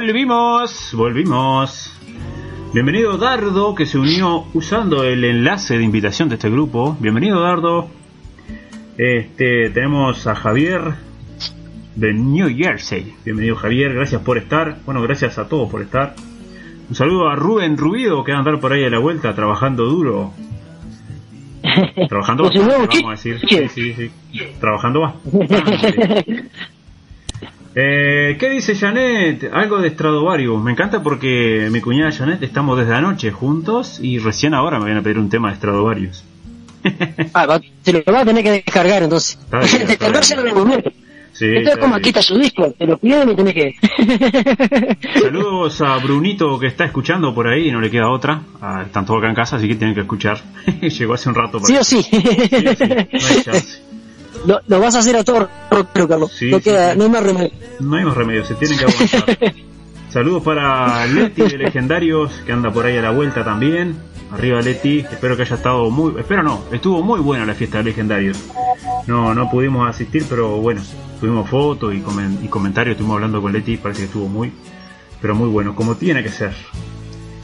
Volvimos, 0.06 0.92
volvimos. 0.92 1.92
Bienvenido 2.72 3.18
Dardo, 3.18 3.74
que 3.74 3.86
se 3.86 3.98
unió 3.98 4.44
usando 4.54 5.02
el 5.02 5.24
enlace 5.24 5.76
de 5.76 5.82
invitación 5.82 6.28
de 6.28 6.36
este 6.36 6.48
grupo. 6.48 6.96
Bienvenido 7.00 7.40
Dardo. 7.40 7.88
Este, 8.96 9.68
tenemos 9.70 10.24
a 10.28 10.36
Javier 10.36 10.94
de 11.96 12.14
New 12.14 12.56
Jersey. 12.56 13.16
Bienvenido 13.24 13.56
Javier, 13.56 13.94
gracias 13.94 14.22
por 14.22 14.38
estar. 14.38 14.76
Bueno, 14.86 15.02
gracias 15.02 15.38
a 15.38 15.48
todos 15.48 15.68
por 15.68 15.82
estar. 15.82 16.14
Un 16.88 16.94
saludo 16.94 17.28
a 17.28 17.34
Rubén 17.34 17.76
Rubido, 17.76 18.22
que 18.22 18.30
va 18.30 18.38
a 18.38 18.42
andar 18.42 18.60
por 18.60 18.72
ahí 18.72 18.84
a 18.84 18.90
la 18.90 19.00
vuelta 19.00 19.34
trabajando 19.34 19.86
duro. 19.86 20.32
Trabajando 22.08 22.44
nuevo 22.44 22.68
bastante, 22.68 23.02
vamos 23.02 23.26
a 23.26 23.28
decir. 23.28 23.40
Sí, 23.48 23.68
sí, 23.68 24.10
sí. 24.32 24.40
Trabajando 24.60 25.00
bastante. 25.00 26.44
Eh, 27.78 28.38
¿Qué 28.40 28.48
dice 28.48 28.74
Janet? 28.74 29.50
Algo 29.52 29.76
de 29.78 29.90
Stradivarius. 29.90 30.62
Me 30.62 30.72
encanta 30.72 31.02
porque 31.02 31.68
mi 31.70 31.82
cuñada 31.82 32.10
Janet 32.10 32.42
estamos 32.42 32.78
desde 32.78 32.94
anoche 32.94 33.30
juntos 33.30 34.00
y 34.02 34.18
recién 34.18 34.54
ahora 34.54 34.78
me 34.78 34.86
vienen 34.86 35.00
a 35.00 35.04
pedir 35.04 35.18
un 35.18 35.28
tema 35.28 35.50
de 35.50 35.56
Stradivarius. 35.56 36.24
Ah, 37.34 37.44
va- 37.46 37.60
se 37.82 37.92
lo 37.92 38.02
va 38.12 38.20
a 38.20 38.24
tener 38.24 38.42
que 38.44 38.50
descargar 38.52 39.02
entonces. 39.02 39.38
Descargárselo 39.86 40.40
en 40.42 40.48
el 40.48 40.54
momento. 40.54 40.90
Sí, 41.32 41.44
Entonces, 41.44 41.74
está 41.74 41.80
como 41.80 42.22
su 42.22 42.38
disco, 42.38 42.72
te 42.78 42.86
lo 42.86 42.96
pide 42.96 43.22
y 43.22 43.26
me 43.26 43.34
tenés 43.34 43.52
que. 43.54 43.74
Saludos 45.20 45.80
a 45.82 45.98
Brunito 45.98 46.58
que 46.58 46.68
está 46.68 46.86
escuchando 46.86 47.34
por 47.34 47.46
ahí 47.48 47.68
y 47.68 47.72
no 47.72 47.80
le 47.82 47.90
queda 47.90 48.08
otra. 48.08 48.40
Ah, 48.62 48.84
están 48.86 49.04
todos 49.04 49.18
acá 49.18 49.28
en 49.28 49.34
casa, 49.34 49.56
así 49.56 49.68
que 49.68 49.74
tienen 49.74 49.94
que 49.94 50.00
escuchar. 50.02 50.38
Llegó 50.80 51.12
hace 51.12 51.28
un 51.28 51.34
rato. 51.34 51.58
para- 51.60 51.66
sí 51.66 51.76
o 51.76 51.84
sí. 51.84 52.02
Sí, 52.02 52.20
sí, 52.20 52.84
no 52.88 53.26
hay 53.28 53.42
chance. 53.42 53.82
Lo, 54.46 54.60
lo 54.66 54.80
vas 54.80 54.94
a 54.94 55.00
hacer 55.00 55.16
a 55.16 55.24
todo 55.24 55.48
rockero, 55.70 56.08
Carlos. 56.08 56.32
Sí, 56.32 56.50
no, 56.50 56.58
sí, 56.58 56.64
queda, 56.64 56.92
sí. 56.92 56.98
no 56.98 57.04
hay 57.04 57.10
más 57.10 57.22
remedio. 57.22 57.50
No 57.80 57.96
hay 57.96 58.04
más 58.04 58.16
remedio, 58.16 58.44
se 58.44 58.54
tienen 58.54 58.78
que 58.78 58.84
aguantar. 58.84 59.54
Saludos 60.10 60.42
para 60.42 61.04
Leti 61.06 61.42
de 61.42 61.58
Legendarios, 61.58 62.32
que 62.46 62.52
anda 62.52 62.72
por 62.72 62.86
ahí 62.86 62.96
a 62.96 63.02
la 63.02 63.10
vuelta 63.10 63.44
también. 63.44 63.96
Arriba 64.32 64.60
Leti, 64.62 65.00
espero 65.00 65.36
que 65.36 65.42
haya 65.42 65.56
estado 65.56 65.90
muy... 65.90 66.18
Espero 66.18 66.42
no, 66.42 66.62
estuvo 66.72 67.02
muy 67.02 67.20
buena 67.20 67.44
la 67.44 67.54
fiesta 67.54 67.78
de 67.78 67.84
Legendarios. 67.84 68.38
No, 69.06 69.34
no 69.34 69.50
pudimos 69.50 69.88
asistir, 69.88 70.24
pero 70.28 70.56
bueno, 70.56 70.80
tuvimos 71.20 71.48
fotos 71.50 71.94
y, 71.94 71.98
comen- 72.00 72.38
y 72.42 72.48
comentarios, 72.48 72.94
estuvimos 72.94 73.16
hablando 73.16 73.40
con 73.42 73.52
Leti, 73.52 73.76
parece 73.76 74.00
que 74.02 74.06
estuvo 74.06 74.26
muy... 74.28 74.52
Pero 75.20 75.34
muy 75.34 75.48
bueno, 75.48 75.74
como 75.74 75.96
tiene 75.96 76.22
que 76.22 76.28
ser. 76.30 76.54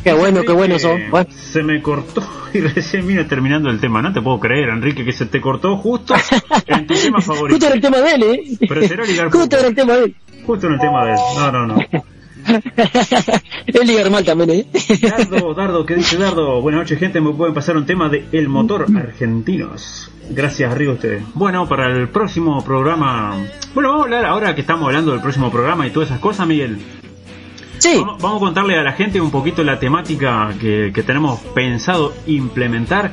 Qué 0.02 0.12
bueno, 0.12 0.42
qué 0.42 0.52
bueno 0.52 0.74
eso. 0.74 0.90
Bueno, 1.10 1.28
Se 1.32 1.62
me 1.62 1.80
cortó 1.80 2.22
y 2.54 2.60
recién 2.60 3.06
vino 3.06 3.24
terminando 3.26 3.70
el 3.70 3.80
tema. 3.80 4.02
No 4.02 4.12
te 4.12 4.20
puedo 4.20 4.40
creer, 4.40 4.68
Enrique, 4.70 5.04
que 5.04 5.12
se 5.12 5.26
te 5.26 5.40
cortó 5.40 5.76
justo 5.76 6.14
en 6.66 6.86
tu 6.86 6.94
tema 6.94 7.20
favorito. 7.20 7.54
justo 7.54 7.66
era 7.66 7.74
el 7.74 7.80
tema 7.80 7.98
de 7.98 8.14
él, 8.14 8.22
¿eh? 8.22 8.56
Pero 8.68 8.82
será 8.88 9.30
Justo 9.30 9.56
era 9.58 9.68
el 9.68 9.74
tema 9.74 9.92
de 9.94 10.04
él. 10.04 10.16
Justo 10.44 10.66
en 10.66 10.72
el 10.74 10.80
tema 10.80 11.04
de 11.04 11.12
él. 11.12 11.18
No, 11.36 11.52
no, 11.52 11.66
no. 11.66 11.76
es 13.66 13.86
ligar 13.86 14.10
mal 14.10 14.24
también, 14.24 14.50
¿eh? 14.50 14.66
Dardo, 15.00 15.54
Dardo, 15.54 15.86
¿qué 15.86 15.94
dice 15.94 16.16
Dardo? 16.16 16.60
Buenas 16.60 16.80
noches, 16.80 16.98
gente. 16.98 17.20
Me 17.20 17.32
pueden 17.32 17.54
pasar 17.54 17.76
un 17.76 17.86
tema 17.86 18.08
de 18.08 18.24
El 18.32 18.48
Motor 18.48 18.86
Argentinos. 18.96 20.10
Gracias, 20.30 20.72
arriba 20.72 20.94
ustedes. 20.94 21.22
Bueno, 21.34 21.68
para 21.68 21.86
el 21.86 22.08
próximo 22.08 22.64
programa. 22.64 23.36
Bueno, 23.74 23.90
vamos 23.90 24.02
a 24.02 24.04
hablar 24.06 24.24
ahora 24.24 24.54
que 24.56 24.62
estamos 24.62 24.86
hablando 24.86 25.12
del 25.12 25.20
próximo 25.20 25.52
programa 25.52 25.86
y 25.86 25.90
todas 25.90 26.08
esas 26.08 26.20
cosas, 26.20 26.46
Miguel. 26.48 26.78
Sí, 27.82 27.96
Vamos, 27.98 28.22
vamos 28.22 28.36
a 28.36 28.44
contarle 28.44 28.78
a 28.78 28.84
la 28.84 28.92
gente 28.92 29.20
un 29.20 29.32
poquito 29.32 29.64
la 29.64 29.80
temática 29.80 30.54
que, 30.60 30.92
que 30.94 31.02
tenemos 31.02 31.40
pensado 31.52 32.14
implementar 32.26 33.10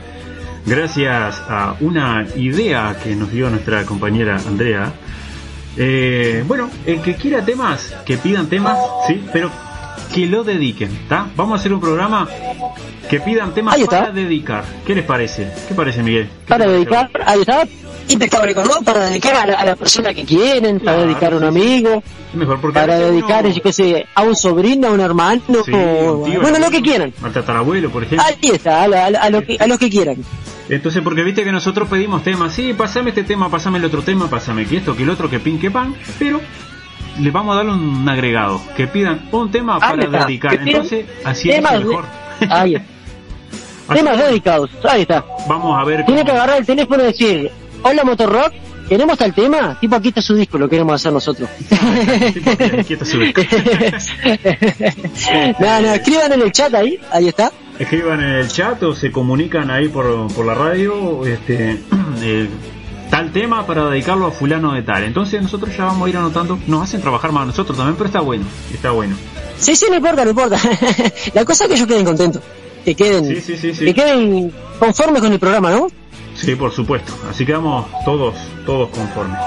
gracias 0.64 1.42
a 1.50 1.76
una 1.80 2.28
idea 2.36 2.96
que 3.04 3.16
nos 3.16 3.32
dio 3.32 3.50
nuestra 3.50 3.84
compañera 3.86 4.36
Andrea. 4.36 4.94
Eh, 5.76 6.44
bueno, 6.48 6.70
el 6.86 7.02
que 7.02 7.16
quiera 7.16 7.44
temas, 7.44 7.96
que 8.06 8.18
pidan 8.18 8.46
temas, 8.46 8.78
sí, 9.08 9.24
pero 9.34 9.50
que 10.14 10.28
lo 10.28 10.44
dediquen, 10.44 10.92
¿está? 10.92 11.26
Vamos 11.36 11.58
a 11.58 11.60
hacer 11.62 11.74
un 11.74 11.80
programa 11.80 12.28
que 13.10 13.20
pidan 13.20 13.56
temas 13.56 13.76
para 13.80 14.12
dedicar. 14.12 14.64
¿Qué 14.86 14.94
les 14.94 15.04
parece? 15.04 15.52
¿Qué 15.68 15.74
parece, 15.74 16.04
Miguel? 16.04 16.28
¿Qué 16.46 16.50
para 16.50 16.68
dedicar, 16.68 17.10
ahí 17.26 17.40
está, 17.40 17.68
impecable 18.10 18.54
con 18.56 18.68
¿no? 18.68 18.82
para 18.84 19.06
dedicar 19.10 19.36
a 19.36 19.46
la, 19.46 19.54
a 19.60 19.66
la 19.66 19.76
persona 19.76 20.14
que 20.14 20.26
quieren, 20.26 20.80
para 20.80 20.98
Claro, 20.98 21.08
dedicar 21.08 21.34
a 21.34 21.38
un 21.38 21.44
amigo, 21.44 22.04
mejor 22.34 22.60
porque 22.62 22.80
para 22.80 22.98
dedicar, 23.00 23.46
uno- 23.46 23.54
yo 23.56 23.62
qué 23.62 23.72
sé, 23.74 24.06
a 24.16 24.24
un 24.24 24.36
sobrino, 24.36 24.88
a 24.88 24.92
un 24.92 25.00
hermano, 25.00 25.42
Sí, 25.66 25.72
o- 25.74 26.14
un 26.18 26.32
tío, 26.32 26.42
bueno, 26.42 26.60
lo 26.60 26.70
que 26.72 26.82
quieran. 26.82 27.14
Al 27.24 27.32
tatarabuelo, 27.32 27.90
por 27.90 28.04
ejemplo. 28.04 28.26
Ahí 28.28 28.50
está, 28.52 28.84
a, 28.84 28.88
la- 28.88 29.06
a 29.08 29.30
lo 29.30 29.42
que, 29.44 29.58
a 29.60 29.68
los 29.68 29.78
que 29.78 29.90
quieran. 29.90 30.18
Entonces, 30.70 31.02
porque 31.04 31.24
viste 31.24 31.44
que 31.44 31.52
nosotros 31.52 31.88
pedimos 31.90 32.24
temas, 32.24 32.54
sí, 32.54 32.74
pasame 32.74 33.10
este 33.10 33.24
tema, 33.24 33.50
pasame 33.50 33.78
el 33.80 33.86
otro 33.86 34.02
tema, 34.04 34.30
pasame 34.30 34.66
que 34.66 34.78
esto, 34.78 34.96
que 34.96 35.04
el 35.04 35.10
otro, 35.10 35.30
que 35.30 35.40
pin, 35.40 35.60
que 35.60 35.72
pan, 35.72 35.96
pero 36.20 36.40
le 37.20 37.32
vamos 37.32 37.54
a 37.54 37.58
darle 37.58 37.72
un 37.74 38.08
agregado, 38.08 38.62
que 38.78 38.88
pidan 38.88 39.28
un 39.32 39.52
tema 39.52 39.80
para 39.80 40.04
está, 40.04 40.26
dedicar. 40.26 40.54
Entonces, 40.64 41.06
así 41.26 41.50
es 41.52 41.62
mejor. 41.62 42.06
Ahí 42.50 42.76
Temas 43.94 44.20
dedicados, 44.20 44.70
ahí 44.88 45.02
está. 45.02 45.26
Vamos 45.48 45.76
a 45.80 45.84
ver. 45.84 46.06
Tiene 46.06 46.24
que 46.24 46.32
agarrar 46.32 46.60
el 46.60 46.66
teléfono 46.68 47.02
y 47.04 47.08
decir, 47.08 47.52
hola 47.84 48.04
Motorrock, 48.04 48.54
¿queremos 48.88 49.18
tal 49.18 49.34
tema? 49.34 49.78
Tipo, 49.80 49.96
aquí 49.96 50.10
está 50.10 50.22
su 50.22 50.36
disco, 50.36 50.58
lo 50.58 50.70
queremos 50.70 50.96
hacer 50.96 51.14
nosotros. 51.14 51.50
Aquí 52.80 52.94
está 52.94 53.06
su 53.06 53.20
disco. 53.20 53.42
no, 55.60 55.82
no, 55.82 55.94
escriban 55.94 56.34
en 56.34 56.42
el 56.42 56.52
chat 56.52 56.74
ahí, 56.74 57.00
ahí 57.12 57.28
está. 57.28 57.52
Escriban 57.78 58.20
en 58.22 58.30
el 58.30 58.48
chat 58.48 58.82
o 58.84 58.94
se 58.94 59.12
comunican 59.12 59.72
ahí 59.72 59.88
por, 59.88 60.32
por 60.34 60.46
la 60.46 60.54
radio, 60.54 61.26
este, 61.26 61.80
eh, 62.22 62.48
tal 63.10 63.32
tema 63.32 63.66
para 63.66 63.90
dedicarlo 63.90 64.28
a 64.28 64.32
fulano 64.32 64.74
de 64.74 64.82
tal. 64.84 65.04
Entonces 65.04 65.42
nosotros 65.42 65.76
ya 65.76 65.86
vamos 65.86 66.06
a 66.06 66.10
ir 66.10 66.18
anotando, 66.18 66.60
nos 66.68 66.84
hacen 66.84 67.02
trabajar 67.02 67.32
más 67.32 67.44
a 67.44 67.46
nosotros 67.48 67.78
también, 67.78 67.96
pero 67.96 68.08
está 68.08 68.20
bueno, 68.22 68.46
está 68.74 68.92
bueno. 68.92 69.16
Sí, 69.58 69.76
sí, 69.76 69.86
no 69.90 69.98
importa, 69.98 70.24
no 70.24 70.30
importa. 70.32 70.58
La 71.34 71.46
cosa 71.46 71.66
es 71.66 71.70
que 71.70 71.76
ellos 71.76 71.88
queden 71.88 72.06
contentos. 72.06 72.42
Que 72.86 72.96
queden, 72.96 73.28
Sí, 73.28 73.42
sí, 73.42 73.58
sí, 73.58 73.74
sí. 73.76 73.86
que 73.86 73.94
queden 73.94 74.54
conformes 74.80 75.22
con 75.22 75.34
el 75.34 75.40
programa, 75.40 75.70
¿no? 75.72 75.88
Sí, 76.42 76.56
por 76.56 76.72
supuesto. 76.72 77.14
Así 77.30 77.46
quedamos 77.46 77.88
todos, 78.06 78.36
todos 78.66 78.90
conformes. 78.90 79.38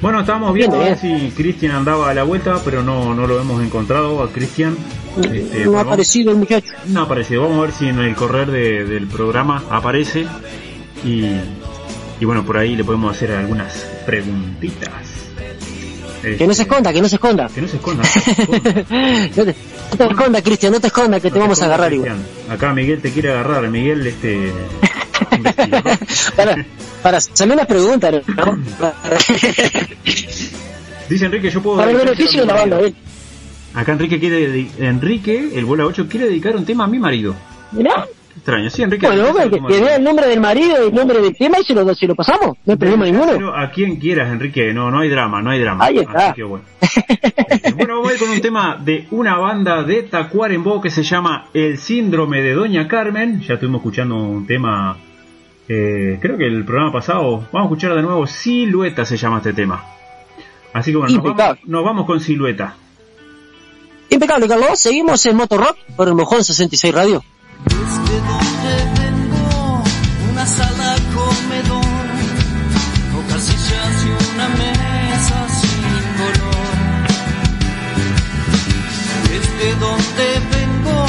Bueno, 0.00 0.20
estábamos 0.20 0.54
viendo 0.54 0.80
a 0.80 0.84
ver 0.84 0.98
si 0.98 1.30
Cristian 1.36 1.72
andaba 1.72 2.08
a 2.10 2.14
la 2.14 2.22
vuelta, 2.22 2.58
pero 2.64 2.82
no, 2.82 3.14
no 3.14 3.26
lo 3.26 3.38
hemos 3.40 3.62
encontrado 3.62 4.22
a 4.22 4.30
Cristian. 4.32 4.74
Este, 5.30 5.66
no 5.66 5.76
ha 5.78 5.82
aparecido 5.82 6.30
el 6.30 6.38
muchacho. 6.38 6.72
No 6.86 7.00
ha 7.00 7.02
aparecido. 7.04 7.42
Vamos 7.42 7.58
a 7.58 7.62
ver 7.62 7.72
si 7.72 7.88
en 7.88 7.98
el 7.98 8.14
correr 8.14 8.50
de- 8.50 8.84
del 8.86 9.06
programa 9.08 9.62
aparece. 9.70 10.26
Y, 11.04 11.24
y 12.18 12.24
bueno, 12.24 12.44
por 12.46 12.56
ahí 12.56 12.76
le 12.76 12.84
podemos 12.84 13.14
hacer 13.14 13.32
algunas 13.32 13.86
preguntitas. 14.06 14.90
Que 16.22 16.46
no 16.46 16.52
se 16.54 16.62
Este, 16.62 16.62
esconda, 16.62 16.92
que 16.92 17.00
no 17.02 17.08
se 17.08 17.16
esconda. 17.16 17.48
Que 17.54 17.60
no 17.62 17.68
se 17.68 17.76
esconda. 17.76 18.02
no 18.02 18.60
te, 19.44 19.54
no 19.90 19.96
te 19.96 20.04
esconda, 20.04 20.42
Cristian, 20.42 20.72
no 20.72 20.80
te 20.80 20.86
esconda, 20.88 21.18
que 21.20 21.28
No 21.28 21.34
te 21.34 21.40
vamos 21.40 21.60
a 21.62 21.64
agarrar 21.66 21.92
igual. 21.92 22.16
Acá 22.50 22.72
Miguel 22.74 23.00
te 23.02 23.10
quiere 23.10 23.32
agarrar. 23.32 23.68
Miguel, 23.68 24.06
este. 24.06 24.52
Para, 26.36 26.64
para 27.02 27.18
hacerle 27.18 27.54
una 27.54 27.64
pregunta, 27.64 28.10
¿no? 28.10 28.58
Dice 31.08 31.26
Enrique, 31.26 31.50
yo 31.50 31.62
puedo. 31.62 31.76
para 31.78 31.90
el 31.90 31.96
beneficio 31.96 32.42
de 32.42 32.46
la 32.46 32.54
banda. 32.54 32.80
¿eh? 32.80 32.94
Acá 33.74 33.92
Enrique 33.92 34.18
quiere 34.18 34.68
Enrique, 34.78 35.52
el 35.54 35.64
bola 35.64 35.84
8 35.86 36.06
quiere 36.08 36.26
dedicar 36.26 36.56
un 36.56 36.64
tema 36.64 36.84
a 36.84 36.86
mi 36.86 36.98
marido. 36.98 37.34
Mirá. 37.72 38.06
Qué 38.28 38.36
extraño. 38.36 38.70
Sí, 38.70 38.82
Enrique. 38.82 39.06
Bueno, 39.06 39.34
que, 39.34 39.50
que 39.50 39.60
marido. 39.60 39.84
vea 39.84 39.96
el 39.96 40.04
nombre 40.04 40.26
del 40.28 40.40
marido 40.40 40.84
y 40.84 40.88
el 40.88 40.94
nombre 40.94 41.20
del 41.20 41.36
tema 41.36 41.58
y 41.58 41.64
se 41.64 41.74
lo, 41.74 41.94
se 41.94 42.06
lo 42.06 42.14
pasamos. 42.14 42.56
No 42.64 42.72
hay 42.72 42.76
problema 42.76 43.04
ninguno. 43.06 43.54
A 43.54 43.70
quien 43.70 43.96
quieras, 43.96 44.30
Enrique. 44.30 44.72
No, 44.72 44.90
no 44.90 45.00
hay 45.00 45.08
drama, 45.08 45.42
no 45.42 45.50
hay 45.50 45.60
drama. 45.60 45.84
Ahí 45.84 45.98
está. 45.98 46.26
Así 46.28 46.34
que 46.36 46.42
bueno. 46.44 46.64
Este, 46.80 47.72
bueno, 47.72 48.02
ir 48.10 48.18
con 48.18 48.30
un 48.30 48.40
tema 48.40 48.78
de 48.82 49.06
una 49.10 49.36
banda 49.36 49.82
de 49.82 50.04
Tacuarembó 50.04 50.80
que 50.80 50.90
se 50.90 51.02
llama 51.02 51.46
El 51.52 51.78
Síndrome 51.78 52.42
de 52.42 52.54
Doña 52.54 52.86
Carmen. 52.88 53.40
Ya 53.40 53.54
estuvimos 53.54 53.80
escuchando 53.80 54.16
un 54.16 54.46
tema, 54.46 54.96
eh, 55.72 56.18
creo 56.20 56.36
que 56.36 56.46
el 56.46 56.64
programa 56.64 56.90
pasado. 56.90 57.46
Vamos 57.52 57.54
a 57.54 57.62
escuchar 57.62 57.94
de 57.94 58.02
nuevo 58.02 58.26
Silueta 58.26 59.04
se 59.04 59.16
llama 59.16 59.36
este 59.36 59.52
tema. 59.52 59.84
Así 60.72 60.90
que 60.90 60.96
bueno, 60.96 61.14
nos 61.22 61.36
vamos, 61.36 61.58
nos 61.64 61.84
vamos 61.84 62.06
con 62.06 62.18
Silueta. 62.18 62.74
Impecable, 64.08 64.48
Carlos. 64.48 64.80
Seguimos 64.80 65.24
en 65.26 65.36
Motorrock 65.36 65.76
por 65.94 66.08
el 66.08 66.14
Mojón 66.14 66.42
66 66.42 66.92
Radio. 66.92 67.22
Desde 67.66 68.16
donde 68.26 69.00
vengo, 69.00 69.84
una 70.32 70.44
sala 70.44 70.96
comedor, 71.14 72.06
pocas 73.14 73.40
sillas 73.40 74.06
y 74.06 74.34
una 74.34 74.48
mesa 74.48 75.48
sin 75.50 75.82
color. 76.18 76.66
Desde 79.28 79.74
donde 79.78 80.40
vengo, 80.50 81.06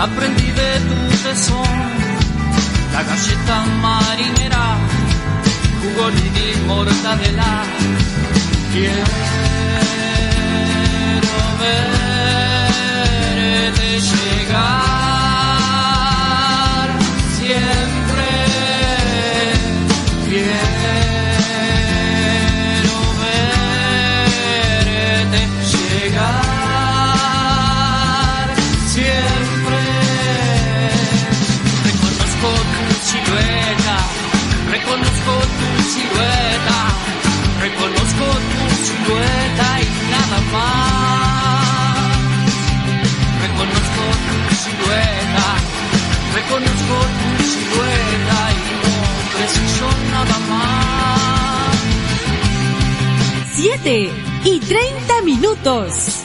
aprendí 0.00 0.50
de 0.50 0.80
tu 0.80 1.14
la 1.28 1.93
galleta 3.08 3.56
marinera, 3.82 4.64
jugolín 5.80 6.34
y 6.36 6.48
mortadela. 6.66 7.52
Quiero 8.72 9.04
verte 13.64 13.88
llegar 14.00 14.93
Reconozco 43.42 44.02
tu 44.24 44.54
silueta, 44.62 45.46
reconozco 46.34 46.96
tu 47.18 47.28
silueta 47.52 48.38
y 48.50 48.60
no 48.70 48.92
preciso 49.36 49.86
nada 50.12 50.38
más. 50.50 51.76
7 53.52 54.10
y 54.44 54.60
30 54.60 55.22
minutos. 55.22 56.23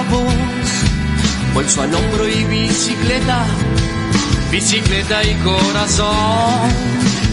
A 0.00 0.02
vos. 0.10 0.34
Bolso 1.54 1.82
al 1.82 1.94
hombro 1.94 2.28
y 2.28 2.44
bicicleta, 2.44 3.44
bicicleta 4.50 5.22
y 5.24 5.34
corazón. 5.36 6.70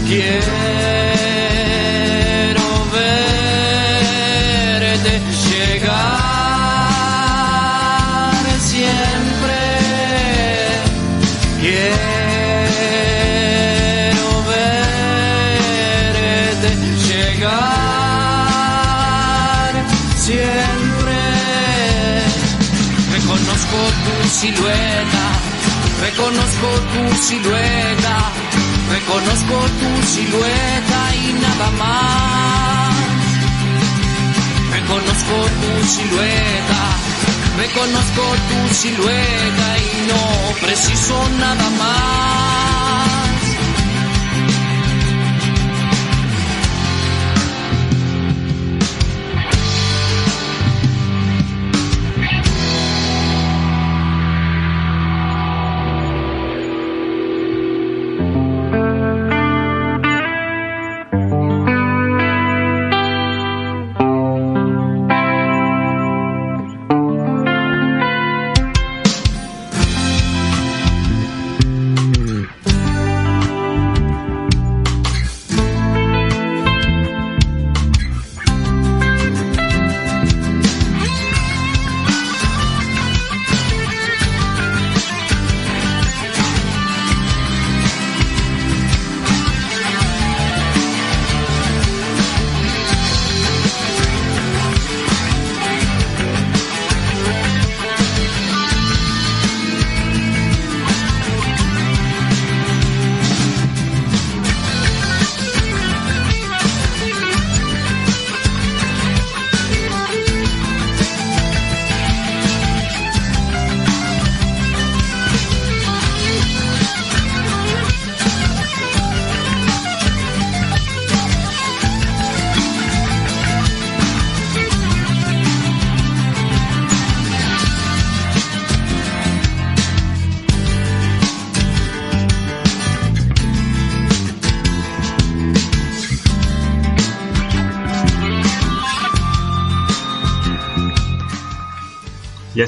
Quiero 0.06 1.47
silueta, 24.40 25.24
reconozco 26.00 26.68
tu 26.92 27.16
silueta, 27.26 28.16
reconozco 28.94 29.56
tu 29.80 29.90
silueta 30.06 31.00
y 31.16 31.32
nada 31.44 31.70
más. 31.82 32.94
Reconozco 34.76 35.36
tu 35.60 35.86
silueta, 35.88 36.82
reconozco 37.56 38.22
tu 38.48 38.74
silueta 38.74 39.68
y 39.78 40.06
no 40.10 40.22
preciso 40.60 41.16
nada 41.40 41.70
más. 41.70 43.07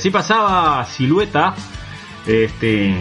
Así 0.00 0.10
pasaba 0.10 0.84
Silueta, 0.86 1.54
este, 2.26 2.94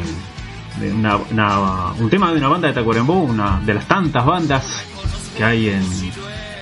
una- 0.81 1.15
una- 1.15 1.91
un 1.97 2.09
tema 2.09 2.31
de 2.31 2.37
una 2.39 2.49
banda 2.49 2.67
de 2.67 2.73
Tacuarembó, 2.73 3.13
una 3.23 3.61
de 3.65 3.73
las 3.73 3.87
tantas 3.87 4.25
bandas 4.25 4.83
que 5.37 5.43
hay 5.45 5.69
en, 5.69 5.83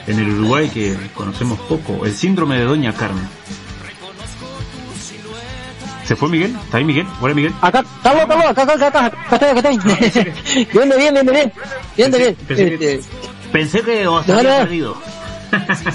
en 0.06 0.20
el 0.20 0.30
Uruguay 0.38 0.70
que 0.70 0.96
conocemos 1.16 1.60
poco, 1.62 2.06
el 2.06 2.14
síndrome 2.14 2.58
de 2.60 2.66
Doña 2.66 2.94
Carmen. 2.94 3.28
¿Se 6.06 6.16
fue 6.16 6.30
Miguel? 6.30 6.56
¿Está 6.64 6.78
ahí 6.78 6.84
Miguel? 6.86 7.08
¿Hola 7.20 7.34
Miguel? 7.34 7.54
Acá, 7.60 7.84
Carlos, 8.04 8.26
Carlos, 8.28 8.46
acá, 8.52 8.62
acá, 8.64 8.74
acá, 8.76 9.06
acá, 9.08 9.70
estoy, 9.70 9.76
acá 9.76 10.06
estoy. 10.06 10.24
Bien, 10.72 10.90
bien, 10.90 10.98
bien, 11.00 11.14
bien, 11.14 11.26
bien. 11.26 11.54
Bien, 11.98 12.12
bien. 12.12 12.36
Pensé 12.48 12.78
que- 12.78 12.94
Este, 12.94 13.10
Pensé 13.52 13.82
que 13.82 14.08
os 14.08 14.28
No, 14.28 14.38
había 14.38 14.60
perdido. 14.60 14.96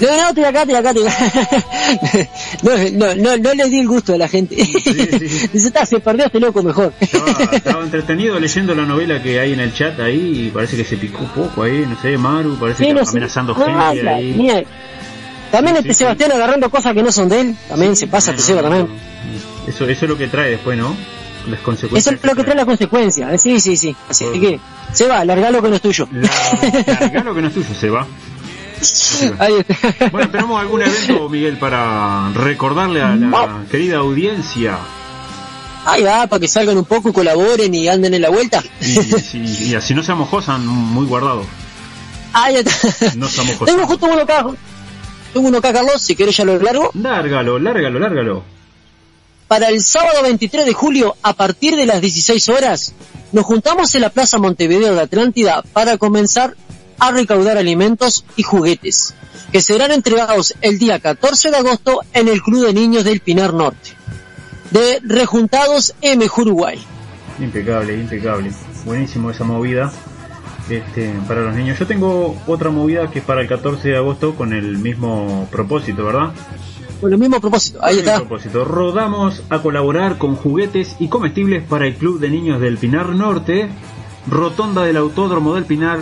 No, 0.01 0.17
no, 0.17 0.27
estoy 0.29 0.43
acá, 0.43 0.61
estoy 0.61 0.75
acá, 0.75 0.89
estoy 0.91 1.07
acá. 1.07 2.29
No, 2.63 2.71
no, 2.91 3.15
no, 3.15 3.37
no 3.37 3.53
le 3.53 3.69
di 3.69 3.79
el 3.79 3.87
gusto 3.87 4.13
a 4.13 4.17
la 4.17 4.27
gente. 4.27 4.55
Dice, 4.55 5.49
está, 5.67 5.85
se 5.85 5.99
perdió 5.99 6.25
este 6.25 6.39
loco 6.39 6.61
mejor. 6.63 6.93
Estaba, 6.99 7.31
estaba 7.51 7.83
entretenido 7.83 8.39
leyendo 8.39 8.73
la 8.75 8.85
novela 8.85 9.21
que 9.21 9.39
hay 9.39 9.53
en 9.53 9.59
el 9.59 9.73
chat 9.73 9.99
ahí 9.99 10.47
y 10.47 10.49
parece 10.51 10.77
que 10.77 10.83
se 10.85 10.97
picó 10.97 11.19
un 11.23 11.29
poco 11.29 11.63
ahí, 11.63 11.85
no 11.87 11.99
sé, 12.01 12.17
Maru, 12.17 12.55
parece 12.57 12.79
Sí, 12.83 12.87
que 12.89 12.93
no 12.93 13.01
amenazando 13.01 13.53
No, 13.53 13.65
gente 13.65 14.03
la 14.03 14.15
ahí. 14.15 14.33
mía. 14.33 14.63
También 15.51 15.75
Sí, 15.75 15.81
este 15.81 15.93
sí, 15.93 15.97
Sebastián 15.99 16.31
agarrando 16.31 16.69
cosas 16.69 16.93
que 16.93 17.03
no 17.03 17.11
son 17.11 17.29
de 17.29 17.41
él. 17.41 17.55
También 17.69 17.95
se 17.95 18.07
pasa, 18.07 18.31
te 18.33 18.41
Seba 18.41 18.61
no, 18.63 18.69
también. 18.69 18.87
Eso, 19.67 19.87
eso 19.87 20.05
es 20.05 20.09
lo 20.09 20.17
que 20.17 20.27
trae 20.27 20.51
después, 20.51 20.77
¿no? 20.77 20.95
Las 21.47 21.55
Eso 21.59 21.63
consecuencias. 21.65 22.15
es 22.15 22.23
lo 22.23 22.35
que 22.35 22.43
trae 22.43 22.55
las 22.55 22.65
consecuencias. 22.65 23.41
Sí, 23.41 23.59
sí, 23.59 23.75
sí. 23.77 23.95
Así 24.09 24.25
que, 24.39 24.59
Seba, 24.93 25.23
larga 25.25 25.51
lo 25.51 25.61
que 25.61 25.69
no 25.69 25.75
es 25.75 25.81
tuyo. 25.81 26.07
La, 26.11 26.29
largá 26.99 27.23
lo 27.23 27.35
que 27.35 27.41
no 27.41 27.47
es 27.49 27.53
tuyo, 27.53 27.67
se 27.79 27.89
va. 27.89 28.01
Ahí 28.01 28.07
está. 28.07 28.32
Bueno, 30.11 30.29
tenemos 30.31 30.59
algún 30.61 30.81
evento, 30.81 31.29
Miguel, 31.29 31.57
para 31.57 32.31
recordarle 32.33 33.01
a 33.01 33.15
la 33.15 33.63
querida 33.69 33.97
audiencia. 33.97 34.77
Ahí 35.85 36.03
va, 36.03 36.27
para 36.27 36.39
que 36.39 36.47
salgan 36.47 36.77
un 36.77 36.85
poco 36.85 37.11
colaboren 37.11 37.73
y 37.75 37.87
anden 37.89 38.13
en 38.13 38.21
la 38.21 38.29
vuelta. 38.29 38.63
Y, 38.81 39.37
y- 39.37 39.63
y 39.71 39.75
así 39.75 39.93
no 39.93 40.01
seamos 40.03 40.29
Josan 40.29 40.65
muy 40.65 41.05
guardados. 41.05 41.45
Ahí 42.31 42.55
está. 42.55 42.71
No 43.15 43.27
Tengo 43.27 43.57
Josan. 43.59 43.85
justo 43.85 44.05
uno 44.07 44.21
acá. 44.21 44.45
Tengo 45.33 45.47
uno 45.47 45.57
acá, 45.57 45.73
Carlos, 45.73 46.01
si 46.01 46.15
querés 46.15 46.37
ya 46.37 46.45
lo 46.45 46.57
largo. 46.59 46.89
Lárgalo, 46.93 47.59
lárgalo, 47.59 47.99
lárgalo. 47.99 48.43
Para 49.47 49.67
el 49.69 49.81
sábado 49.83 50.23
23 50.23 50.65
de 50.65 50.73
julio, 50.73 51.15
a 51.21 51.33
partir 51.33 51.75
de 51.75 51.85
las 51.85 51.99
16 52.01 52.49
horas, 52.49 52.93
nos 53.33 53.45
juntamos 53.45 53.93
en 53.95 54.01
la 54.01 54.09
Plaza 54.09 54.37
Montevideo 54.39 54.95
de 54.95 55.01
Atlántida 55.01 55.63
para 55.73 55.97
comenzar 55.97 56.55
a 56.99 57.11
recaudar 57.11 57.57
alimentos 57.57 58.25
y 58.35 58.43
juguetes, 58.43 59.13
que 59.51 59.61
serán 59.61 59.91
entregados 59.91 60.55
el 60.61 60.79
día 60.79 60.99
14 60.99 61.51
de 61.51 61.57
agosto 61.57 62.01
en 62.13 62.27
el 62.27 62.41
Club 62.41 62.65
de 62.65 62.73
Niños 62.73 63.03
del 63.03 63.19
Pinar 63.19 63.53
Norte, 63.53 63.91
de 64.71 64.99
Rejuntados 65.03 65.93
M. 66.01 66.27
Uruguay. 66.37 66.79
Impecable, 67.39 67.95
impecable. 67.95 68.51
Buenísimo 68.85 69.31
esa 69.31 69.43
movida. 69.43 69.91
Este, 70.69 71.13
para 71.27 71.41
los 71.41 71.55
niños. 71.55 71.77
Yo 71.77 71.85
tengo 71.85 72.37
otra 72.47 72.69
movida 72.69 73.11
que 73.11 73.19
es 73.19 73.25
para 73.25 73.41
el 73.41 73.47
14 73.47 73.89
de 73.89 73.97
agosto 73.97 74.35
con 74.35 74.53
el 74.53 74.77
mismo 74.77 75.47
propósito, 75.51 76.05
¿verdad? 76.05 76.31
Con 77.01 77.11
el 77.11 77.19
mismo 77.19 77.41
propósito, 77.41 77.79
ahí 77.83 77.99
está. 77.99 78.19
propósito. 78.19 78.63
Rodamos 78.63 79.43
a 79.49 79.59
colaborar 79.59 80.17
con 80.17 80.35
juguetes 80.35 80.95
y 80.99 81.09
comestibles 81.09 81.63
para 81.63 81.85
el 81.85 81.95
Club 81.95 82.19
de 82.19 82.29
Niños 82.29 82.61
del 82.61 82.77
Pinar 82.77 83.09
Norte, 83.09 83.69
Rotonda 84.27 84.83
del 84.83 84.95
Autódromo 84.95 85.55
del 85.55 85.65
Pinar, 85.65 85.99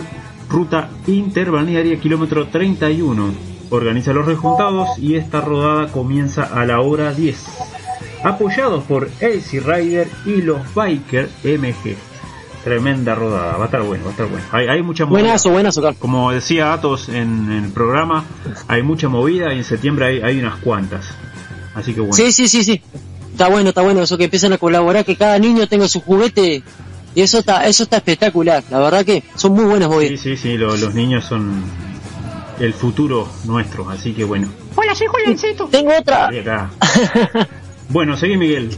ruta 0.52 0.90
interbalnearia 1.06 1.98
kilómetro 1.98 2.46
31. 2.46 3.32
Organiza 3.70 4.12
los 4.12 4.26
rejuntados 4.26 4.98
y 4.98 5.14
esta 5.14 5.40
rodada 5.40 5.88
comienza 5.88 6.44
a 6.44 6.66
la 6.66 6.80
hora 6.80 7.14
10. 7.14 7.42
Apoyados 8.22 8.84
por 8.84 9.04
AC 9.04 9.64
Rider 9.64 10.08
y 10.26 10.42
los 10.42 10.60
Biker 10.74 11.30
MG. 11.42 11.96
Tremenda 12.62 13.14
rodada, 13.14 13.56
va 13.56 13.62
a 13.62 13.64
estar 13.64 13.82
bueno, 13.82 14.04
va 14.04 14.10
a 14.10 14.12
estar 14.12 14.28
bueno. 14.28 14.44
Hay, 14.52 14.68
hay 14.68 14.82
mucha 14.82 15.06
movida. 15.06 15.22
Buenazo, 15.22 15.50
buenazo, 15.50 15.82
Carlos. 15.82 15.98
Como 15.98 16.30
decía 16.30 16.72
Atos 16.72 17.08
en, 17.08 17.50
en 17.50 17.64
el 17.64 17.72
programa, 17.72 18.24
hay 18.68 18.82
mucha 18.82 19.08
movida 19.08 19.52
y 19.52 19.58
en 19.58 19.64
septiembre 19.64 20.06
hay, 20.06 20.20
hay 20.20 20.38
unas 20.38 20.58
cuantas. 20.58 21.06
Así 21.74 21.94
que 21.94 22.00
bueno. 22.00 22.14
Sí, 22.14 22.30
sí, 22.30 22.46
sí, 22.46 22.62
sí. 22.62 22.82
Está 23.32 23.48
bueno, 23.48 23.70
está 23.70 23.80
bueno 23.80 24.02
eso 24.02 24.18
que 24.18 24.24
empiezan 24.24 24.52
a 24.52 24.58
colaborar, 24.58 25.04
que 25.04 25.16
cada 25.16 25.38
niño 25.38 25.66
tenga 25.66 25.88
su 25.88 26.00
juguete. 26.02 26.62
Y 27.14 27.20
eso 27.22 27.38
está, 27.40 27.66
eso 27.66 27.82
está 27.82 27.96
espectacular. 27.98 28.62
La 28.70 28.78
verdad 28.78 29.04
que 29.04 29.22
son 29.36 29.52
muy 29.52 29.64
buenas 29.64 29.88
Sí, 29.88 29.94
movidas. 29.94 30.20
sí, 30.20 30.36
sí, 30.36 30.56
lo- 30.56 30.76
los 30.76 30.94
niños 30.94 31.24
son 31.24 31.62
el 32.58 32.72
futuro 32.74 33.28
nuestro, 33.44 33.88
así 33.90 34.12
que 34.12 34.24
bueno. 34.24 34.48
Hola, 34.76 34.94
soy 34.94 35.06
Juliancito. 35.08 35.66
Tengo 35.70 35.92
otra. 35.96 36.30
Bueno, 37.88 38.16
seguí 38.16 38.36
Miguel. 38.38 38.70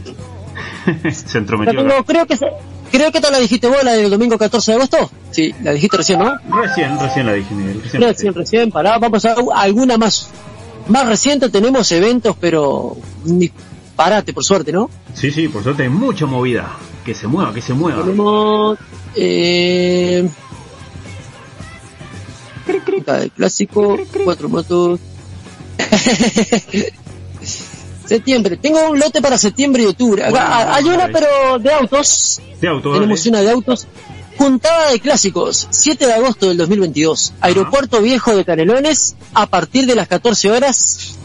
Se 1.13 1.37
entrometió. 1.37 1.79
tengo, 1.81 2.03
creo 2.03 2.25
que 2.25 2.35
se- 2.35 2.51
creo 2.91 3.11
que 3.11 3.21
te 3.21 3.31
la 3.31 3.39
dijiste 3.39 3.67
vos, 3.67 3.81
la 3.83 3.93
del 3.93 4.09
domingo 4.09 4.37
14 4.37 4.71
de 4.71 4.77
agosto. 4.77 5.09
Sí, 5.31 5.53
la 5.63 5.71
dijiste 5.71 5.97
recién, 5.97 6.19
¿no? 6.19 6.33
Recién, 6.61 6.99
recién 6.99 7.25
la 7.25 7.33
dije 7.33 7.53
Miguel. 7.55 7.81
Recién, 7.81 8.01
Recién, 8.01 8.33
recién, 8.33 8.71
pará, 8.71 8.97
vamos 8.97 9.23
a 9.25 9.35
alguna 9.55 9.97
más. 9.97 10.29
Más 10.87 11.07
reciente 11.07 11.49
tenemos 11.49 11.89
eventos, 11.93 12.35
pero 12.39 12.97
ni 13.23 13.49
parate, 13.95 14.33
por 14.33 14.43
suerte, 14.43 14.71
¿no? 14.73 14.89
Sí, 15.13 15.31
sí, 15.31 15.47
por 15.47 15.63
suerte 15.63 15.83
hay 15.83 15.89
mucha 15.89 16.25
movida. 16.25 16.67
Que 17.05 17.13
se 17.13 17.27
mueva, 17.27 17.53
que 17.53 17.61
se 17.61 17.73
mueva. 17.73 18.01
Tenemos 18.01 18.79
eh, 19.15 20.27
el 23.07 23.31
clásico, 23.31 23.97
cuatro 24.23 24.49
motos. 24.49 24.99
septiembre, 28.05 28.57
tengo 28.57 28.89
un 28.89 28.99
lote 28.99 29.21
para 29.21 29.37
septiembre 29.37 29.83
y 29.83 29.85
octubre. 29.85 30.23
Acá, 30.23 30.31
Bueno, 30.31 30.73
hay 30.73 30.85
una, 30.85 31.07
pero 31.07 31.59
de 31.59 31.71
autos. 31.71 32.41
De 32.59 32.67
auto, 32.67 32.93
Tenemos 32.93 33.19
dale. 33.23 33.29
una 33.29 33.41
de 33.41 33.51
autos. 33.51 33.87
Juntada 34.37 34.91
de 34.91 34.99
clásicos, 34.99 35.67
7 35.69 36.07
de 36.07 36.13
agosto 36.13 36.47
del 36.49 36.57
2022. 36.57 37.33
Aeropuerto 37.39 38.01
Viejo 38.01 38.35
de 38.35 38.43
Canelones, 38.43 39.15
a 39.33 39.45
partir 39.45 39.85
de 39.85 39.95
las 39.95 40.07
14 40.07 40.51
horas. 40.51 41.15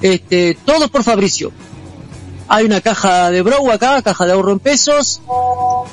Este, 0.00 0.56
todos 0.64 0.88
por 0.90 1.02
Fabricio. 1.02 1.52
Hay 2.48 2.64
una 2.64 2.80
caja 2.80 3.30
de 3.30 3.42
Brow 3.42 3.70
acá, 3.70 4.00
caja 4.02 4.26
de 4.26 4.32
ahorro 4.32 4.52
en 4.52 4.58
pesos. 4.58 5.20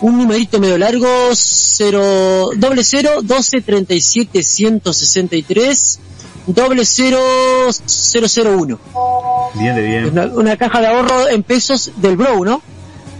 Un 0.01 0.17
numerito 0.17 0.59
medio 0.59 0.77
largo, 0.77 1.07
0, 1.33 2.51
doble 2.55 2.83
0, 2.83 3.21
12, 3.23 3.61
37, 3.61 4.43
163, 4.43 5.99
doble 6.47 6.85
0, 6.85 7.19
001. 7.67 8.79
Bien, 9.55 9.75
de 9.75 9.81
bien. 9.81 10.05
Una, 10.05 10.25
una 10.27 10.57
caja 10.57 10.79
de 10.79 10.87
ahorro 10.87 11.27
en 11.27 11.43
pesos 11.43 11.91
del 11.97 12.15
Brow, 12.15 12.45
¿no? 12.45 12.61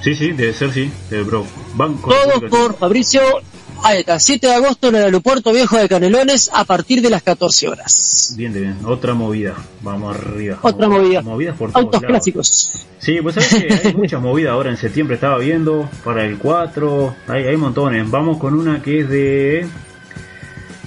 Sí, 0.02 0.16
sí, 0.16 0.32
debe 0.32 0.54
ser, 0.54 0.72
sí, 0.72 0.92
del 1.10 1.24
bro. 1.24 1.46
Banco 1.74 2.14
por 2.50 2.78
Fabricio. 2.78 3.22
Ahí 3.84 4.00
está, 4.00 4.20
7 4.20 4.48
de 4.48 4.54
agosto 4.54 4.88
en 4.90 4.96
el 4.96 5.04
aeropuerto 5.04 5.52
viejo 5.54 5.78
de 5.78 5.88
Canelones 5.88 6.50
a 6.54 6.66
partir 6.66 7.02
de 7.02 7.10
las 7.10 7.22
14 7.22 7.68
horas. 7.68 8.34
Bien, 8.36 8.52
bien. 8.52 8.78
Otra 8.86 9.14
movida. 9.14 9.54
Vamos 9.82 10.16
arriba. 10.16 10.58
Otra 10.62 10.88
Mo- 10.90 10.98
movida. 10.98 11.22
Movidas 11.22 11.56
por 11.58 11.70
Autos 11.74 12.02
lados. 12.02 12.08
clásicos. 12.08 12.72
Sí, 13.00 13.20
pues 13.22 13.36
sabes 13.36 13.64
que 13.64 13.88
hay 13.90 13.94
muchas 13.94 14.22
movidas 14.22 14.54
ahora 14.54 14.72
en 14.72 14.78
septiembre, 14.78 15.16
estaba 15.16 15.38
viendo, 15.38 15.88
para 16.04 16.26
el 16.26 16.38
4, 16.40 17.16
hay, 17.28 17.44
hay 17.44 17.58
montones. 17.58 18.10
Vamos 18.10 18.38
con 18.38 18.54
una 18.56 18.82
que 18.82 19.02
es 19.02 19.10
de... 19.10 19.68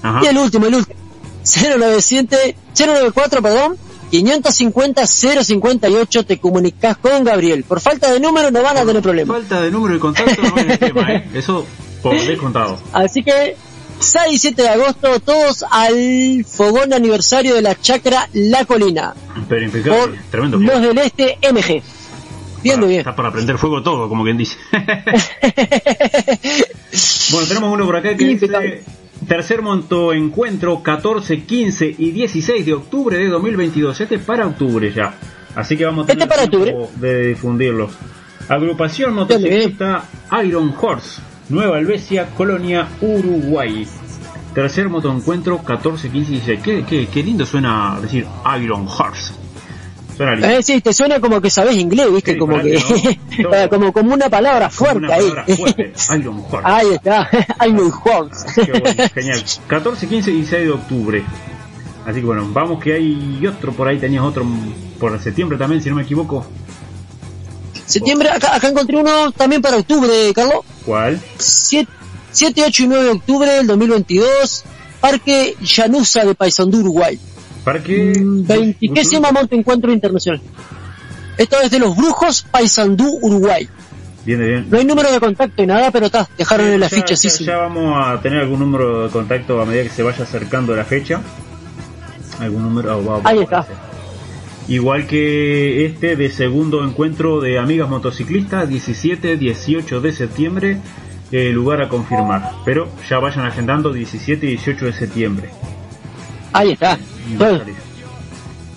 Ajá. 0.03 0.21
Y 0.23 0.27
el 0.27 0.39
último, 0.39 0.67
el 0.67 0.75
último. 0.77 0.99
097, 1.45 2.57
094, 2.77 3.43
perdón. 3.43 3.77
550-058 4.13 6.27
te 6.27 6.39
comunicas 6.39 6.97
con 6.99 7.25
Gabriel. 7.25 7.65
Por 7.65 7.81
falta 7.81 8.13
de 8.13 8.21
número 8.21 8.51
no 8.51 8.63
van 8.63 8.77
a 8.77 8.85
tener 8.85 9.01
problema. 9.03 9.33
Falta 9.35 9.63
de 9.63 9.71
número 9.71 9.95
de 9.95 10.01
contacto 10.01 10.43
no 10.43 10.55
es 10.57 10.79
tema, 10.93 11.11
¿eh? 11.13 11.27
Eso 11.35 11.65
por 12.03 12.21
descontado. 12.21 12.79
Así 12.93 13.23
que 13.23 13.57
6 14.01 14.33
y 14.35 14.39
7 14.39 14.61
de 14.63 14.69
agosto, 14.69 15.19
todos 15.21 15.65
al 15.71 16.45
fogón 16.45 16.93
aniversario 16.93 17.55
de 17.55 17.63
la 17.63 17.81
chacra 17.81 18.29
La 18.35 18.67
Colina. 18.67 19.15
Pero 19.49 19.65
impecable. 19.65 20.21
Tremendo. 20.31 20.59
los 20.59 20.83
del 20.83 20.99
Este 20.99 21.39
MG. 21.51 21.83
Bien 22.63 22.81
de 22.81 22.87
bien. 22.87 23.01
Está 23.01 23.15
para 23.17 23.33
prender 23.33 23.59
fuego 23.59 23.83
todo, 23.83 24.09
como 24.09 24.25
quien 24.25 24.37
dice. 24.37 24.57
bueno, 27.31 27.49
tenemos 27.49 27.73
uno 27.73 27.85
por 27.87 27.97
acá 27.97 28.17
que 28.17 28.25
dice 28.25 28.49
tercer 29.27 29.63
monto 29.63 30.13
encuentro 30.13 30.83
14, 30.83 31.45
15 31.45 31.95
y 31.99 32.11
16 32.11 32.67
de 32.67 32.73
octubre 32.75 33.17
de 33.19 33.29
2022. 33.29 34.01
Este 34.01 34.17
es 34.17 34.23
para 34.23 34.47
octubre 34.47 34.93
ya. 34.93 35.15
Así 35.55 35.77
que 35.77 35.85
vamos 35.85 36.05
a 36.05 36.07
tener 36.07 36.23
Este 36.23 36.35
para 36.35 36.49
tiempo 36.49 36.91
de 36.97 37.29
difundirlo. 37.29 37.91
Agrupación 38.49 39.15
motociclista 39.15 40.05
Iron 40.45 40.75
Horse, 40.79 41.21
Nueva 41.49 41.77
Albesia, 41.79 42.31
Colonia, 42.31 42.89
Uruguay. 43.01 43.87
Tercer 44.55 44.89
motoencuentro 44.89 45.59
14, 45.63 46.11
15 46.11 46.31
y 46.31 46.35
16. 46.35 46.63
Qué, 46.63 46.85
qué, 46.85 47.07
qué 47.07 47.23
lindo 47.23 47.47
suena 47.47 47.99
decir 48.01 48.27
Iron 48.61 48.87
Horse. 48.87 49.42
Suena 50.17 50.33
lindo. 50.33 50.49
Eh, 50.49 50.63
sí, 50.63 50.81
te 50.81 50.93
suena 50.93 51.21
como 51.21 51.41
que 51.41 51.51
sabes 51.51 51.77
inglés, 51.77 52.13
viste, 52.13 52.33
Sí, 52.33 52.39
como 52.39 52.61
que 52.61 52.79
¿no? 53.39 53.55
eh, 53.55 53.69
como 53.69 53.93
como 53.93 54.15
una 54.15 54.29
palabra 54.29 54.69
fuerte 54.71 54.99
Una 54.99 55.15
ahí. 55.15 55.29
palabra 55.31 55.57
fuerte, 55.57 55.93
Iron 56.19 56.45
Horse. 56.51 56.61
Ahí 56.65 56.87
está, 56.93 57.31
Iron 57.67 57.93
Horse. 58.05 58.63
Qué 58.65 58.73
bueno, 58.79 59.11
genial. 59.15 59.45
14, 59.67 60.09
15 60.09 60.31
y 60.31 60.35
16 60.35 60.65
de 60.65 60.71
octubre. 60.71 61.25
Así 62.05 62.21
que 62.21 62.27
bueno, 62.27 62.49
vamos 62.53 62.83
que 62.83 62.95
hay 62.95 63.47
otro 63.47 63.73
por 63.73 63.89
ahí, 63.89 63.99
tenías 63.99 64.25
otro 64.25 64.45
por 64.99 65.19
septiembre 65.21 65.57
también, 65.57 65.81
si 65.83 65.89
no 65.89 65.97
me 65.97 66.03
equivoco. 66.03 66.45
Septiembre, 67.87 68.31
acá, 68.31 68.55
acá 68.57 68.69
encontré 68.69 68.97
uno 68.97 69.33
también 69.33 69.61
para 69.61 69.77
octubre, 69.77 70.11
Carlos. 70.35 70.65
¿Cuál? 70.85 71.21
7, 71.39 71.87
8 72.65 72.83
y 72.83 72.87
9 72.87 73.05
de 73.05 73.11
octubre 73.11 73.51
del 73.51 73.67
2022, 73.67 74.65
Parque 75.01 75.57
Llanusa 75.61 76.25
de 76.25 76.35
Paysandú, 76.35 76.81
Uruguay. 76.81 77.19
Parque... 77.65 78.13
20 78.17 79.21
Monte 79.33 79.57
Encuentro 79.57 79.93
Internacional. 79.93 80.41
Esto 81.39 81.57
es 81.63 81.71
de 81.71 81.79
los 81.79 81.97
Brujos, 81.97 82.43
Paysandú, 82.51 83.19
Uruguay. 83.23 83.69
Bien, 84.25 84.39
bien. 84.39 84.67
No 84.71 84.79
hay 84.79 84.85
número 84.85 85.11
de 85.11 85.19
contacto 85.19 85.63
y 85.63 85.67
nada, 85.67 85.91
pero 85.91 86.07
está, 86.07 86.29
dejaron 86.39 86.67
en 86.69 86.81
la 86.81 86.89
Ya- 86.89 86.97
ficha, 86.97 87.17
sí, 87.17 87.29
ya, 87.29 87.35
sí. 87.35 87.45
ya 87.45 87.57
vamos 87.57 87.95
a 87.97 88.21
tener 88.21 88.41
algún 88.41 88.61
número 88.61 89.05
de 89.05 89.11
contacto 89.11 89.61
a 89.61 89.65
medida 89.65 89.83
que 89.85 89.89
se 89.89 90.03
vaya 90.03 90.23
acercando 90.23 90.77
la 90.77 90.85
fecha. 90.85 91.21
Algún 92.39 92.63
número. 92.63 92.99
oh, 92.99 93.05
va- 93.05 93.19
va 93.19 93.29
a 93.29 93.33
Ahí 93.33 93.41
está. 93.41 93.59
aparecer. 93.61 93.93
Igual 94.69 95.07
que 95.09 95.85
este 95.87 96.15
de 96.15 96.31
segundo 96.31 96.85
encuentro 96.85 97.41
de 97.41 97.59
amigas 97.59 97.89
motociclistas, 97.89 98.69
17-18 98.69 100.01
de 100.01 100.13
septiembre, 100.13 100.79
eh, 101.33 101.51
lugar 101.51 101.83
a 101.83 101.89
confirmar. 101.89 102.53
Pero 102.65 102.89
ya 103.09 103.19
vayan 103.19 103.45
agendando 103.45 103.93
17 103.93 104.47
y 104.47 104.51
18 104.51 104.85
de 104.87 104.93
septiembre. 104.93 105.51
Ahí 106.53 106.73
está. 106.73 106.99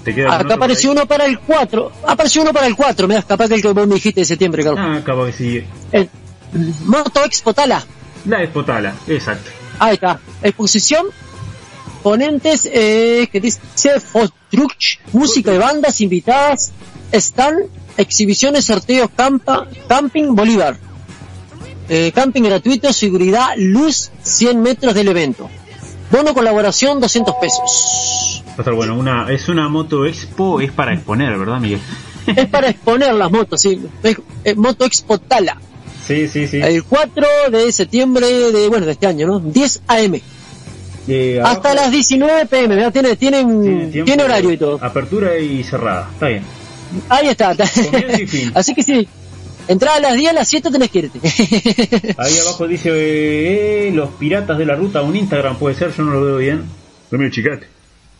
¿Te 0.03 0.13
queda 0.13 0.35
acá 0.35 0.43
por 0.43 0.53
apareció 0.53 0.91
uno 0.91 1.07
para 1.07 1.25
el 1.25 1.39
4. 1.39 1.91
Apareció 2.07 2.43
uno 2.43 2.53
para 2.53 2.67
el 2.67 2.75
4. 2.75 3.07
Mira, 3.07 3.23
capaz 3.23 3.47
que 3.47 3.55
el 3.55 3.61
que 3.61 3.69
vos 3.69 3.87
me 3.87 3.95
dijiste 3.95 4.21
de 4.21 4.25
septiembre, 4.25 4.63
Carlos. 4.63 4.81
Ah, 4.81 4.97
acaba 4.97 5.25
que 5.25 5.33
sigue. 5.33 5.67
El 5.91 6.09
Moto 6.85 7.23
Expo 7.25 7.53
Tala. 7.53 7.83
La 8.25 8.41
Espotala, 8.41 8.93
exacto. 9.07 9.51
Ahí 9.79 9.95
está. 9.95 10.19
Exposición. 10.41 11.07
Ponentes 12.01 12.69
eh, 12.71 13.27
que 13.31 13.41
dice 13.41 13.99
food 13.99 14.29
truck, 14.51 14.75
música 15.11 15.51
de 15.51 15.57
bandas 15.57 16.01
invitadas, 16.01 16.71
stand, 17.11 17.65
exhibiciones, 17.97 18.65
sorteos, 18.65 19.09
campa, 19.15 19.67
camping 19.87 20.35
Bolívar. 20.35 20.77
Eh, 21.89 22.11
camping 22.13 22.43
gratuito, 22.43 22.93
seguridad, 22.93 23.49
luz, 23.57 24.11
100 24.21 24.61
metros 24.61 24.93
del 24.93 25.07
evento. 25.07 25.49
Bono 26.11 26.33
colaboración, 26.33 26.99
200 26.99 27.35
pesos. 27.41 28.43
Va 28.49 28.53
a 28.57 28.61
estar 28.61 28.73
bueno. 28.73 28.95
Una, 28.95 29.31
es 29.31 29.49
una 29.49 29.67
moto 29.69 30.05
expo, 30.05 30.61
es 30.61 30.71
para 30.71 30.93
exponer, 30.93 31.37
¿verdad, 31.37 31.59
Miguel? 31.59 31.79
Es 32.27 32.47
para 32.47 32.69
exponer 32.69 33.13
las 33.13 33.29
motos, 33.31 33.61
sí. 33.61 33.79
Es- 34.01 34.17
es 34.43 34.57
Moto 34.57 34.83
Expo 34.85 35.19
Tala. 35.19 35.57
Sí, 36.07 36.27
sí, 36.27 36.47
sí. 36.47 36.59
El 36.59 36.83
4 36.83 37.25
de 37.51 37.71
septiembre 37.71 38.25
de, 38.27 38.67
bueno, 38.67 38.85
de 38.87 38.93
este 38.93 39.05
año, 39.07 39.27
¿no? 39.27 39.39
10 39.39 39.81
AM. 39.87 40.19
Eh, 41.07 41.39
Hasta 41.43 41.69
abajo 41.69 41.83
las 41.83 41.91
19 41.91 42.45
pm, 42.47 42.75
¿verdad? 42.75 42.91
Tiene, 42.91 43.15
tienen, 43.15 43.91
tiene 43.91 44.23
horario 44.23 44.51
y 44.51 44.57
todo. 44.57 44.79
Apertura 44.83 45.37
y 45.37 45.63
cerrada. 45.63 46.09
Está 46.13 46.27
bien. 46.29 46.43
Ahí 47.09 47.27
está. 47.27 47.53
Y 48.19 48.25
fin. 48.25 48.51
Así 48.55 48.73
que 48.73 48.81
sí, 48.81 49.07
entrada 49.67 49.97
a 49.97 49.99
las 49.99 50.13
10, 50.15 50.29
a 50.29 50.33
las 50.33 50.47
7 50.47 50.71
tenés 50.71 50.89
que 50.91 50.99
irte. 50.99 51.19
Ahí 52.17 52.37
abajo 52.39 52.67
dice 52.67 52.89
eh, 52.93 53.91
los 53.93 54.09
piratas 54.11 54.57
de 54.57 54.65
la 54.65 54.75
ruta, 54.75 55.01
un 55.01 55.15
Instagram 55.15 55.57
puede 55.57 55.75
ser, 55.75 55.93
yo 55.95 56.03
no 56.03 56.11
lo 56.13 56.23
veo 56.23 56.37
bien. 56.37 56.63
Dame 57.11 57.29
chicate. 57.31 57.67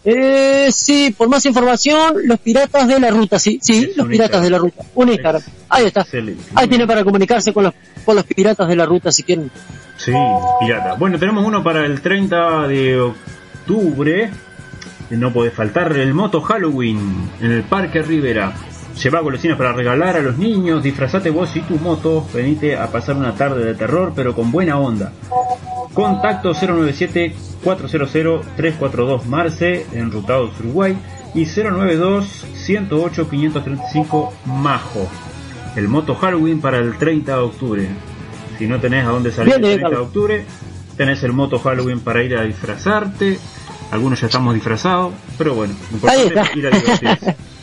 eh, 0.04 0.70
sí, 0.72 1.14
por 1.18 1.28
más 1.30 1.46
información, 1.46 2.16
los 2.26 2.40
piratas 2.40 2.88
de 2.88 3.00
la 3.00 3.10
ruta, 3.10 3.40
sí, 3.40 3.60
sí, 3.62 3.90
Es 3.92 3.98
los 3.98 4.08
piratas 4.08 4.42
Instagram. 4.42 4.44
de 4.44 4.50
la 4.52 4.58
ruta. 4.60 4.84
Un 4.96 5.10
Instagram. 5.10 5.42
Ahí 5.70 5.86
está. 5.86 6.02
Excelente. 6.02 6.44
Ahí 6.56 6.68
tiene 6.68 6.86
para 6.88 7.04
comunicarse 7.04 7.52
con 7.54 7.64
los, 7.66 7.74
con 8.06 8.16
los 8.16 8.24
piratas 8.26 8.68
de 8.68 8.76
la 8.76 8.86
ruta 8.86 9.12
si 9.12 9.24
quieren. 9.24 9.50
Sí, 9.98 10.12
pirata. 10.60 10.96
Bueno, 10.96 11.18
tenemos 11.18 11.46
uno 11.46 11.64
para 11.64 11.86
el 11.86 12.02
30 12.02 12.68
de 12.68 13.00
octubre. 13.00 14.30
No 15.12 15.32
puede 15.32 15.52
faltar 15.52 15.96
el 15.98 16.14
Moto 16.14 16.42
Halloween 16.42 17.30
en 17.42 17.52
el 17.52 17.64
Parque 17.64 18.02
Rivera. 18.02 18.54
Lleva 19.02 19.20
golosinas 19.20 19.58
para 19.58 19.74
regalar 19.74 20.16
a 20.16 20.22
los 20.22 20.38
niños, 20.38 20.82
disfrazate 20.82 21.30
vos 21.30 21.54
y 21.56 21.62
tu 21.62 21.76
moto, 21.78 22.26
venite 22.34 22.76
a 22.78 22.90
pasar 22.92 23.18
una 23.18 23.36
tarde 23.36 23.64
de 23.66 23.76
terror 23.76 24.14
pero 24.16 24.34
con 24.34 24.52
buena 24.52 24.80
onda. 24.80 25.12
Contacto 25.94 26.54
097-400-342 26.54 29.26
Marce, 29.26 29.86
enrutados 29.94 30.52
Uruguay, 30.60 30.98
y 31.34 31.44
092-108-535 31.46 34.32
Majo. 34.46 35.08
El 35.76 35.88
Moto 35.90 36.16
Halloween 36.16 36.62
para 36.62 36.78
el 36.78 36.98
30 36.98 37.36
de 37.36 37.42
octubre. 37.42 37.88
Si 38.58 38.66
no 38.68 38.80
tenés 38.80 39.06
a 39.06 39.10
dónde 39.10 39.32
salir 39.32 39.56
Bien, 39.56 39.66
el 39.66 39.68
bien, 39.68 39.80
30 39.82 39.98
de 39.98 40.02
octubre, 40.02 40.46
tenés 40.96 41.22
el 41.24 41.34
Moto 41.34 41.60
Halloween 41.60 42.00
para 42.00 42.24
ir 42.24 42.38
a 42.38 42.44
disfrazarte. 42.44 43.38
Algunos 43.92 44.22
ya 44.22 44.28
estamos 44.28 44.54
disfrazados, 44.54 45.12
pero 45.38 45.54
bueno, 45.54 45.74
lo 45.92 45.98
Ahí 46.10 46.22
importante 46.22 46.28
está. 46.28 46.42
es 46.42 46.56
ir 46.56 46.68
a 46.68 46.70
divertirse. 46.72 47.36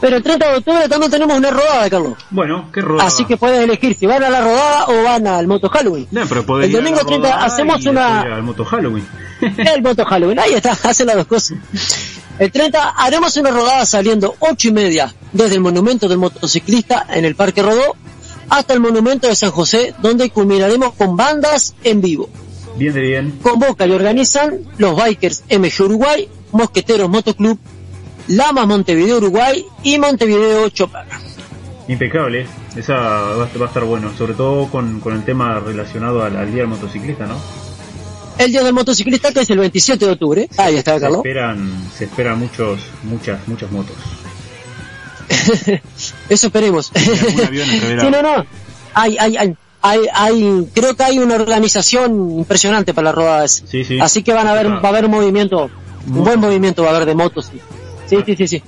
Pero 0.00 0.16
el 0.16 0.22
30 0.22 0.50
de 0.50 0.56
octubre 0.58 0.88
también 0.88 1.10
tenemos 1.10 1.36
una 1.38 1.50
rodada, 1.50 1.88
Carlos. 1.88 2.14
Bueno, 2.30 2.68
qué 2.72 2.80
rodada. 2.82 3.08
Así 3.08 3.24
que 3.24 3.36
puedes 3.36 3.60
elegir 3.64 3.96
si 3.96 4.04
van 4.06 4.22
a 4.22 4.28
la 4.30 4.40
rodada 4.42 4.86
o 4.88 5.02
van 5.04 5.26
al 5.26 5.46
Moto 5.46 5.68
Halloween. 5.70 6.06
No, 6.10 6.22
pero 6.28 6.60
el 6.60 6.70
domingo 6.72 6.98
30 7.04 7.28
rodada 7.28 7.44
hacemos 7.44 7.82
y 7.84 7.88
una- 7.88 8.20
al 8.20 8.42
Moto 8.42 8.64
Halloween. 8.64 9.06
El 9.40 9.82
Moto 9.82 10.04
Halloween, 10.06 10.38
ahí 10.38 10.54
está, 10.54 10.72
hacen 10.84 11.06
las 11.08 11.16
dos 11.16 11.26
cosas. 11.26 11.58
El 12.38 12.50
30 12.52 12.90
haremos 12.90 13.36
una 13.36 13.50
rodada 13.50 13.84
saliendo 13.86 14.34
8 14.40 14.68
y 14.68 14.72
media 14.72 15.14
desde 15.32 15.54
el 15.56 15.60
monumento 15.60 16.08
del 16.08 16.18
motociclista 16.18 17.06
en 17.10 17.24
el 17.26 17.34
Parque 17.34 17.62
Rodó 17.62 17.96
hasta 18.48 18.72
el 18.74 18.80
monumento 18.80 19.26
de 19.28 19.36
San 19.36 19.50
José, 19.50 19.94
donde 20.00 20.30
culminaremos 20.30 20.94
con 20.94 21.16
bandas 21.16 21.74
en 21.84 22.00
vivo. 22.00 22.28
Bien 22.76 22.92
de 22.94 23.00
bien. 23.00 23.38
Convoca 23.42 23.86
y 23.86 23.92
organizan 23.92 24.58
los 24.78 24.96
Bikers 24.96 25.44
MG 25.50 25.82
Uruguay, 25.84 26.28
Mosqueteros 26.52 27.08
Motoclub, 27.10 27.58
Lamas 28.28 28.66
Montevideo 28.66 29.18
Uruguay 29.18 29.64
y 29.82 29.98
Montevideo 29.98 30.68
Chopper. 30.70 31.04
Impecable, 31.88 32.46
esa 32.74 32.94
va 32.94 33.44
a, 33.44 33.66
estar 33.66 33.84
bueno, 33.84 34.10
sobre 34.16 34.34
todo 34.34 34.68
con, 34.68 34.98
con 35.00 35.14
el 35.14 35.24
tema 35.24 35.60
relacionado 35.60 36.24
al, 36.24 36.36
al 36.36 36.46
Día 36.50 36.62
del 36.62 36.68
Motociclista, 36.68 37.26
¿no? 37.26 37.36
El 38.38 38.52
día 38.52 38.62
del 38.62 38.74
motociclista 38.74 39.32
que 39.32 39.40
es 39.40 39.48
el 39.50 39.58
27 39.58 40.04
de 40.04 40.12
octubre. 40.12 40.48
Ahí 40.58 40.76
está, 40.76 40.96
Se 40.96 41.00
Carlos. 41.00 41.18
esperan, 41.20 41.70
se 41.96 42.04
esperan 42.04 42.38
muchos, 42.38 42.80
muchas, 43.04 43.48
muchas 43.48 43.70
motos. 43.70 43.96
Eso 46.28 46.46
esperemos. 46.48 46.92
sí, 46.94 48.10
no, 48.10 48.22
no. 48.22 48.44
Hay, 48.94 49.16
hay, 49.18 49.36
hay, 49.36 49.54
hay, 49.82 50.00
hay- 50.12 50.68
creo 50.74 50.94
que 50.96 51.02
hay 51.04 51.18
una 51.18 51.36
organización 51.36 52.30
impresionante 52.38 52.92
para 52.92 53.06
las 53.06 53.14
rodadas. 53.14 53.62
Sí, 53.66 53.84
sí. 53.84 53.98
Así 54.00 54.22
que 54.22 54.32
van 54.32 54.46
a 54.48 54.52
haber, 54.52 54.70
va 54.70 54.80
a 54.82 54.88
haber 54.88 55.06
un 55.06 55.12
movimiento, 55.12 55.70
un 56.06 56.24
buen 56.24 56.38
movimiento 56.40 56.82
va 56.82 56.90
a 56.90 56.96
haber 56.96 57.06
de 57.06 57.14
motos. 57.14 57.50
Sí, 58.06 58.18
sí, 58.24 58.36
sí, 58.36 58.46
sí. 58.46 58.62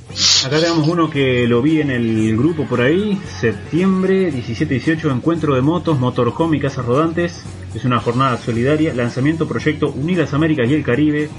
Acá 0.46 0.58
tenemos 0.58 0.88
uno 0.88 1.08
que 1.08 1.46
lo 1.46 1.62
vi 1.62 1.80
en 1.80 1.90
el 1.90 2.36
grupo 2.36 2.64
por 2.66 2.80
ahí, 2.80 3.20
septiembre 3.40 4.32
17-18, 4.32 5.14
encuentro 5.14 5.54
de 5.54 5.62
motos, 5.62 5.98
motorhome 5.98 6.56
y 6.56 6.60
casas 6.60 6.84
rodantes. 6.84 7.44
Es 7.72 7.84
una 7.84 8.00
jornada 8.00 8.36
solidaria, 8.38 8.92
lanzamiento 8.94 9.46
proyecto 9.46 9.90
Unir 9.90 10.18
las 10.18 10.34
Américas 10.34 10.68
y 10.68 10.74
el 10.74 10.82
Caribe, 10.82 11.30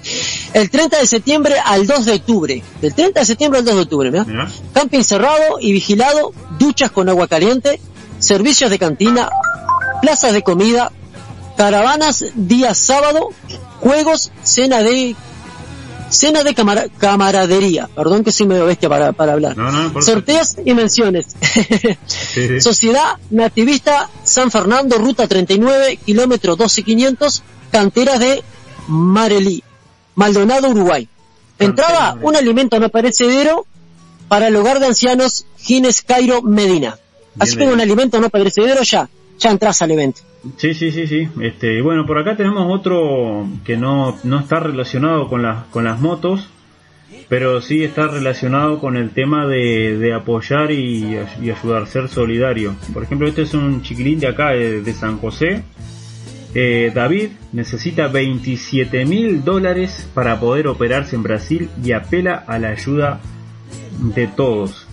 El 0.54 0.68
30 0.68 0.98
de 0.98 1.06
septiembre 1.06 1.54
al 1.64 1.86
2 1.86 2.04
de 2.06 2.12
octubre. 2.14 2.62
Del 2.80 2.92
30 2.92 3.20
de 3.20 3.26
septiembre 3.26 3.60
al 3.60 3.64
2 3.64 3.74
de 3.76 3.80
octubre. 3.82 4.10
Mirá. 4.10 4.26
Camping 4.72 5.02
cerrado 5.04 5.58
y 5.60 5.70
vigilado, 5.70 6.32
duchas 6.58 6.90
con 6.90 7.08
agua 7.08 7.28
caliente, 7.28 7.80
servicios 8.18 8.70
de 8.70 8.80
cantina, 8.80 9.28
plazas 10.02 10.32
de 10.32 10.42
comida, 10.42 10.90
caravanas 11.56 12.24
día 12.34 12.74
sábado, 12.74 13.28
juegos, 13.78 14.32
cena 14.42 14.82
de 14.82 15.14
cena 16.10 16.42
de 16.42 16.52
camara- 16.52 16.86
camaradería. 16.98 17.88
Perdón 17.94 18.24
que 18.24 18.32
soy 18.32 18.46
medio 18.48 18.66
bestia 18.66 18.88
para, 18.88 19.12
para 19.12 19.34
hablar. 19.34 19.56
No. 19.56 20.02
Sorteos 20.02 20.56
y 20.64 20.74
menciones. 20.74 21.26
Sí, 22.06 22.48
sí. 22.48 22.60
Sociedad 22.60 23.18
Nativista 23.30 24.10
San 24.24 24.50
Fernando, 24.50 24.98
ruta 24.98 25.28
39, 25.28 26.00
kilómetro 26.04 26.56
12500, 26.56 27.42
canteras 27.70 28.18
de 28.20 28.42
Marelí, 28.88 29.62
Maldonado, 30.14 30.70
Uruguay. 30.70 31.08
Cantera. 31.56 32.16
un 32.20 32.34
alimento 32.36 32.80
no 32.80 32.88
perecedero 32.88 33.66
para 34.28 34.48
el 34.48 34.56
hogar 34.56 34.80
de 34.80 34.86
ancianos 34.86 35.46
Gines 35.58 36.02
Cairo 36.02 36.42
Medina. 36.42 36.98
Así 37.38 37.56
que 37.56 37.64
un 37.64 37.80
alimento 37.80 38.20
no 38.20 38.30
perecedero 38.30 38.82
ya, 38.82 39.08
ya 39.38 39.50
entras 39.50 39.82
al 39.82 39.90
evento. 39.92 40.20
Sí, 40.56 40.74
sí, 40.74 40.92
sí, 40.92 41.06
sí. 41.06 41.28
Este, 41.40 41.80
bueno, 41.80 42.06
por 42.06 42.18
acá 42.18 42.36
tenemos 42.36 42.66
otro 42.70 43.46
que 43.64 43.76
no, 43.76 44.16
no 44.24 44.40
está 44.40 44.60
relacionado 44.60 45.28
con 45.28 45.42
las, 45.42 45.64
con 45.66 45.84
las 45.84 46.00
motos, 46.00 46.48
pero 47.28 47.60
sí 47.60 47.82
está 47.82 48.08
relacionado 48.08 48.78
con 48.78 48.96
el 48.96 49.10
tema 49.10 49.46
de, 49.46 49.96
de 49.98 50.12
apoyar 50.12 50.70
y, 50.70 51.18
y 51.42 51.50
ayudar, 51.50 51.86
ser 51.86 52.08
solidario. 52.08 52.76
Por 52.92 53.04
ejemplo, 53.04 53.26
este 53.26 53.42
es 53.42 53.54
un 53.54 53.82
chiquilín 53.82 54.20
de 54.20 54.28
acá, 54.28 54.50
de, 54.50 54.82
de 54.82 54.92
San 54.92 55.18
José. 55.18 55.64
Eh, 56.54 56.92
David 56.94 57.30
necesita 57.52 58.06
27 58.06 59.06
mil 59.06 59.42
dólares 59.42 60.08
para 60.14 60.38
poder 60.38 60.68
operarse 60.68 61.16
en 61.16 61.24
Brasil 61.24 61.68
y 61.82 61.92
apela 61.92 62.44
a 62.46 62.60
la 62.60 62.68
ayuda 62.68 63.20
de 64.14 64.28
todos. 64.28 64.86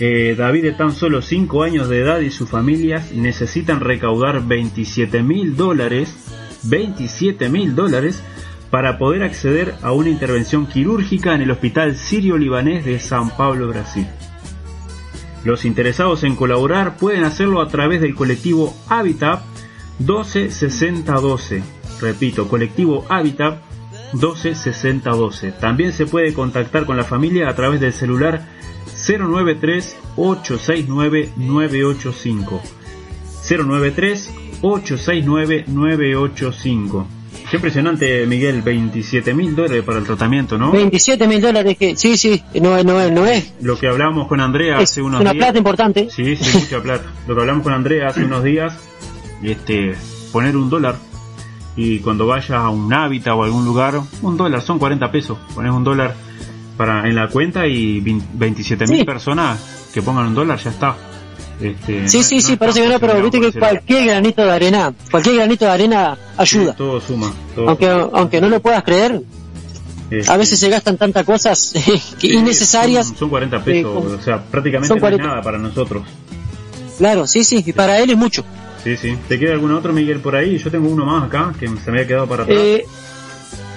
Eh, 0.00 0.34
David 0.36 0.62
de 0.62 0.72
tan 0.72 0.92
solo 0.92 1.22
5 1.22 1.62
años 1.62 1.88
de 1.88 2.00
edad 2.00 2.20
y 2.20 2.30
sus 2.30 2.50
familias 2.50 3.12
necesitan 3.12 3.80
recaudar 3.80 4.46
27 4.46 5.22
mil 5.22 5.56
dólares, 5.56 6.16
27 6.64 7.48
mil 7.50 7.76
dólares 7.76 8.22
para 8.70 8.98
poder 8.98 9.22
acceder 9.22 9.74
a 9.82 9.92
una 9.92 10.10
intervención 10.10 10.66
quirúrgica 10.66 11.34
en 11.34 11.42
el 11.42 11.50
Hospital 11.50 11.96
Sirio-Libanés 11.96 12.84
de 12.84 12.98
San 12.98 13.30
Pablo, 13.36 13.68
Brasil. 13.68 14.06
Los 15.44 15.64
interesados 15.64 16.24
en 16.24 16.34
colaborar 16.34 16.96
pueden 16.96 17.24
hacerlo 17.24 17.60
a 17.60 17.68
través 17.68 18.00
del 18.00 18.14
colectivo 18.14 18.74
Habitat 18.88 19.49
126012. 20.00 21.62
Repito, 22.00 22.48
colectivo 22.48 23.04
Habitat 23.08 23.58
126012. 24.14 25.52
También 25.52 25.92
se 25.92 26.06
puede 26.06 26.32
contactar 26.32 26.84
con 26.86 26.96
la 26.96 27.04
familia 27.04 27.48
a 27.48 27.54
través 27.54 27.80
del 27.80 27.92
celular 27.92 28.46
093 29.06 29.96
869 30.16 31.30
985. 31.36 32.62
093 33.48 34.30
869 34.62 35.64
985. 35.68 37.06
Qué 37.50 37.56
impresionante, 37.56 38.26
Miguel, 38.26 38.62
27 38.62 39.34
mil 39.34 39.56
dólares 39.56 39.82
para 39.82 39.98
el 39.98 40.04
tratamiento, 40.04 40.56
¿no? 40.56 40.70
27 40.70 41.26
mil 41.26 41.40
dólares 41.40 41.76
que, 41.76 41.96
sí, 41.96 42.16
sí, 42.16 42.40
no, 42.62 42.76
es- 42.76 42.84
no, 42.84 43.00
es- 43.00 43.10
no 43.10 43.26
es. 43.26 43.52
Lo 43.60 43.76
que 43.76 43.88
hablábamos 43.88 44.28
con 44.28 44.40
Andrea 44.40 44.76
Es 44.80 44.90
hace 44.90 45.02
unos 45.02 45.20
una 45.20 45.32
días. 45.32 45.44
plata 45.44 45.58
importante. 45.58 46.08
Sí, 46.14 46.36
sí, 46.36 46.58
mucha 46.58 46.80
plata. 46.80 47.06
Lo 47.26 47.34
que 47.34 47.40
hablamos 47.40 47.64
con 47.64 47.72
Andrea 47.72 48.08
hace 48.08 48.22
unos 48.24 48.44
días, 48.44 48.74
este, 49.42 49.94
poner 50.32 50.56
un 50.56 50.68
dólar 50.70 50.96
y 51.76 52.00
cuando 52.00 52.26
vayas 52.26 52.50
a 52.50 52.68
un 52.68 52.92
hábitat 52.92 53.34
o 53.34 53.42
a 53.42 53.46
algún 53.46 53.64
lugar, 53.64 54.00
un 54.22 54.36
dólar, 54.36 54.60
son 54.62 54.78
40 54.78 55.10
pesos, 55.10 55.38
pones 55.54 55.72
un 55.72 55.84
dólar 55.84 56.14
para 56.76 57.06
en 57.08 57.14
la 57.14 57.28
cuenta 57.28 57.66
y 57.66 58.00
27 58.00 58.86
mil 58.86 58.98
Sí. 59.00 59.04
personas 59.04 59.88
que 59.94 60.02
pongan 60.02 60.26
un 60.26 60.34
dólar, 60.34 60.58
ya 60.58 60.70
está. 60.70 60.96
Este, 61.60 62.08
Sí, 62.08 62.18
no- 62.18 62.22
sí, 62.24 62.36
no 62.36 62.42
sí, 62.42 62.56
parece 62.56 62.80
que 62.82 62.88
no, 62.88 62.98
pero 62.98 63.22
viste 63.22 63.40
que 63.40 63.52
cualquier 63.58 64.06
granito 64.06 64.42
de 64.42 64.50
arena, 64.50 64.94
cualquier 65.10 65.36
granito 65.36 65.64
de 65.66 65.70
arena 65.70 66.16
ayuda. 66.38 66.72
Sí, 66.72 66.78
todo 66.78 67.00
suma. 67.00 67.32
todo 67.54 67.68
Aunque, 67.68 67.86
suma. 67.86 68.08
aunque 68.14 68.40
no 68.40 68.48
lo 68.48 68.60
puedas 68.60 68.82
creer, 68.82 69.20
Este, 70.10 70.32
a 70.32 70.36
veces 70.38 70.58
se 70.58 70.68
gastan 70.70 70.96
tantas 70.96 71.24
cosas 71.24 71.72
que 72.18 72.26
innecesarias. 72.28 73.08
Son, 73.08 73.16
son 73.16 73.28
40 73.30 73.62
pesos, 73.62 74.04
o 74.04 74.22
sea, 74.22 74.42
prácticamente 74.42 74.88
son 74.88 74.96
no 75.00 75.06
es 75.06 75.12
40. 75.12 75.26
nada 75.26 75.42
para 75.42 75.58
nosotros. 75.58 76.02
Claro, 76.98 77.26
sí, 77.26 77.44
sí, 77.44 77.62
y 77.64 77.72
para 77.72 77.98
él 78.00 78.10
es 78.10 78.16
mucho. 78.16 78.42
Sí, 78.84 78.96
sí. 78.96 79.18
¿Te 79.28 79.38
queda 79.38 79.52
algún 79.52 79.72
otro, 79.72 79.92
Miguel, 79.92 80.20
por 80.20 80.36
ahí? 80.36 80.58
Yo 80.58 80.70
tengo 80.70 80.88
uno 80.88 81.04
más 81.04 81.24
acá 81.24 81.52
que 81.58 81.66
se 81.68 81.90
me 81.90 81.98
había 81.98 82.06
quedado 82.06 82.26
para 82.26 82.44
atrás. 82.44 82.58
Eh, 82.58 82.84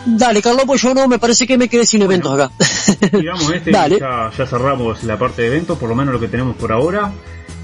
dale, 0.06 0.41
Carlos, 0.41 0.64
pues 0.66 0.82
yo 0.82 0.93
no, 0.93 1.08
me 1.08 1.20
parece 1.20 1.45
que 1.45 1.58
me 1.58 1.68
quedé 1.68 1.86
sin 1.86 2.01
eventos 2.01 2.34
acá. 2.34 2.51
Digamos 3.18 3.51
este, 3.51 3.72
Dale. 3.72 3.99
ya, 3.99 4.32
ya 4.36 4.45
cerramos 4.45 5.04
la 5.04 5.18
parte 5.18 5.41
de 5.41 5.49
eventos, 5.49 5.78
por 5.78 5.89
lo 5.89 5.95
menos 5.95 6.14
lo 6.14 6.20
que 6.20 6.28
tenemos 6.28 6.56
por 6.56 6.72
ahora. 6.72 7.12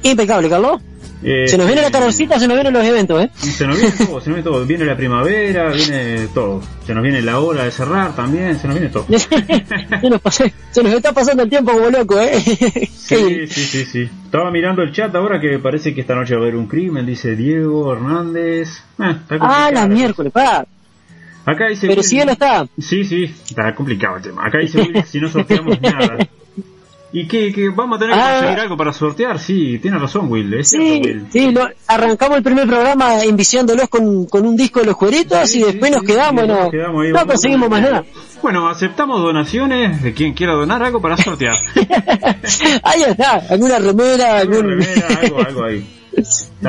Impecable, 0.03 0.49
Carlos. 0.49 0.81
Eh, 1.23 1.49
Se 1.49 1.59
nos 1.59 1.67
viene 1.67 1.83
la 1.83 1.91
carrocita, 1.91 2.39
se 2.39 2.47
nos 2.47 2.57
vienen 2.57 2.73
los 2.73 2.85
eventos, 2.85 3.23
¿eh? 3.25 3.31
se 3.35 3.67
nos 3.67 3.77
viene 3.77 3.93
todo, 3.97 4.21
se 4.21 4.31
nos 4.31 4.37
viene 4.37 4.43
todo. 4.43 4.65
Viene 4.65 4.85
la 4.85 4.97
primavera, 4.97 5.71
viene 5.73 6.29
todo. 6.33 6.61
Se 6.87 6.95
nos 6.95 7.03
viene 7.03 7.23
la 7.23 7.41
hora 7.41 7.65
de 7.65 7.71
cerrar 7.73 8.15
también, 8.15 8.59
se 8.59 8.69
nos 8.69 8.79
viene 8.79 8.93
todo. 8.93 9.05
se, 9.19 10.09
nos 10.11 10.21
pasa- 10.21 10.51
se 10.71 10.83
nos 10.83 10.93
está 10.93 11.13
pasando 11.13 11.43
el 11.43 11.51
tiempo 11.51 11.73
como 11.73 11.91
loco, 11.91 12.21
¿eh? 12.21 12.41
Sí, 12.41 13.47
sí, 13.49 13.65
sí, 13.65 13.85
sí. 13.85 14.09
Estaba 14.27 14.51
mirando 14.51 14.83
el 14.83 14.93
chat 14.93 15.13
ahora 15.15 15.41
que 15.41 15.59
parece 15.59 15.93
que 15.95 16.03
esta 16.03 16.15
noche 16.15 16.35
va 16.35 16.41
a 16.41 16.43
haber 16.45 16.57
un 16.57 16.67
crimen, 16.69 17.05
dice 17.05 17.35
Diego 17.35 17.93
Hernández. 17.93 18.69
Eh, 18.69 19.11
está 19.11 19.35
ah, 19.35 19.39
complicado 19.39 19.71
la 19.73 19.89
miércoles, 19.89 20.33
pa. 20.33 20.67
Acá 21.47 21.69
dice 21.69 21.87
Pero 21.89 22.03
si 22.03 22.21
él 22.21 22.29
está. 22.29 22.67
Sí, 22.79 23.05
sí, 23.05 23.25
está 23.25 23.75
complicado 23.75 24.17
el 24.19 24.23
tema. 24.23 24.47
Acá 24.47 24.59
dice 24.59 25.03
si 25.07 25.19
no 25.21 25.29
sorteamos 25.29 25.81
nada. 25.81 26.19
¿Y 27.11 27.27
qué, 27.27 27.53
qué? 27.55 27.71
¿Vamos 27.71 27.97
a 27.97 28.01
tener 28.01 28.15
que 28.15 28.21
Ah. 28.23 28.35
conseguir 28.37 28.61
algo 28.61 28.77
para 28.77 28.93
sortear? 28.93 29.39
Sí, 29.39 29.79
tiene 29.81 29.99
razón 29.99 30.31
Will, 30.31 30.53
es 30.53 30.69
Sí, 30.69 30.77
cierto 30.77 31.09
Will. 31.09 31.27
sí, 31.33 31.51
lo- 31.53 31.69
arrancamos 31.87 32.37
el 32.37 32.43
primer 32.43 32.67
programa 32.67 33.25
enviciándolos 33.25 33.89
con, 33.89 34.27
con 34.27 34.45
un 34.47 34.55
disco 34.57 34.81
de 34.81 34.87
los 34.87 34.97
cueritos 34.97 35.49
Sí, 35.49 35.61
y 35.61 35.63
después 35.63 35.91
sí, 35.91 35.97
nos 35.97 36.05
quedamos, 36.05 36.47
no, 36.47 36.55
nos 36.65 36.71
quedamos 36.71 37.03
ahí, 37.03 37.09
no 37.09 37.15
vamos- 37.15 37.33
conseguimos 37.33 37.71
más 37.71 37.81
nada. 37.81 38.05
Bueno, 38.43 38.69
aceptamos 38.69 39.23
donaciones 39.23 40.03
de 40.03 40.13
quien 40.13 40.35
quiera 40.35 40.53
donar 40.53 40.83
algo 40.83 41.01
para 41.01 41.17
sortear. 41.17 41.57
Ahí 42.83 43.03
está, 43.09 43.43
alguna 43.51 43.79
remera, 43.79 44.39
Alguna 44.39 44.59
algún... 44.59 44.71
remera, 44.81 45.07
algo, 45.23 45.39
algo 45.41 45.65
ahí. 45.65 45.87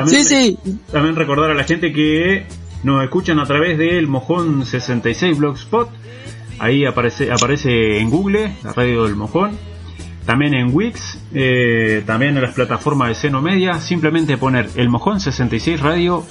sí, 0.06 0.24
sí, 0.24 0.58
También 0.90 1.16
recordar 1.16 1.50
a 1.50 1.54
la 1.54 1.64
gente 1.64 1.92
que 1.92 2.46
nos 2.82 3.02
escuchan 3.04 3.38
a 3.40 3.44
través 3.46 3.76
del 3.78 4.06
Mojón 4.06 4.64
66 4.64 5.36
Blogspot. 5.38 5.90
Ahí 6.58 6.84
aparece, 6.86 7.30
aparece 7.30 7.98
en 7.98 8.10
Google, 8.10 8.56
la 8.64 8.72
radio 8.72 9.04
del 9.04 9.16
Mojón. 9.16 9.56
También 10.26 10.54
en 10.54 10.74
Wix, 10.74 11.18
eh, 11.34 12.02
también 12.06 12.36
en 12.36 12.42
las 12.42 12.54
plataformas 12.54 13.08
de 13.08 13.14
Seno 13.14 13.42
Media. 13.42 13.80
Simplemente 13.80 14.36
poner 14.36 14.70
el 14.76 14.88
Mojón 14.88 15.20
66 15.20 15.80
Radio 15.80 16.24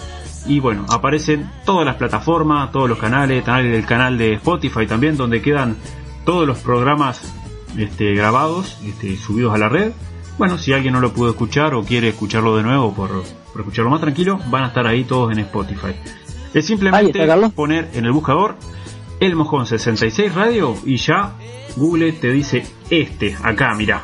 y 0.46 0.60
bueno, 0.60 0.86
aparecen 0.90 1.50
todas 1.66 1.86
las 1.86 1.96
plataformas, 1.96 2.72
todos 2.72 2.90
los 2.90 2.98
canales, 2.98 3.44
canales 3.44 3.72
del 3.72 3.86
canal 3.86 4.18
de 4.18 4.34
Spotify 4.34 4.88
también, 4.88 5.18
donde 5.18 5.42
quedan 5.42 5.76
todos 6.26 6.48
los 6.48 6.60
programas 6.60 7.34
este, 7.78 8.14
grabados, 8.14 8.78
este, 8.86 9.18
subidos 9.18 9.54
a 9.54 9.58
la 9.58 9.70
red. 9.70 9.92
Bueno, 10.38 10.58
si 10.58 10.72
alguien 10.72 10.94
no 10.94 11.02
lo 11.02 11.14
pudo 11.14 11.32
escuchar 11.32 11.74
o 11.74 11.84
quiere 11.84 12.10
escucharlo 12.10 12.56
de 12.56 12.64
nuevo 12.64 12.94
por, 12.94 13.10
por 13.52 13.62
escucharlo 13.62 13.92
más 13.92 14.02
tranquilo, 14.02 14.40
van 14.50 14.64
a 14.64 14.68
estar 14.68 14.88
ahí 14.88 15.04
todos 15.04 15.32
en 15.34 15.40
Spotify. 15.40 15.94
Es 16.54 16.66
simplemente 16.66 17.22
está, 17.22 17.50
poner 17.50 17.90
en 17.94 18.06
el 18.06 18.12
buscador 18.12 18.56
El 19.20 19.36
Mojón 19.36 19.68
66 19.68 20.34
Radio 20.34 20.76
y 20.84 20.98
ya 20.98 21.34
Google 21.80 22.12
te 22.14 22.32
dice 22.32 22.66
este, 22.90 23.36
acá, 23.42 23.74
mirá. 23.74 24.04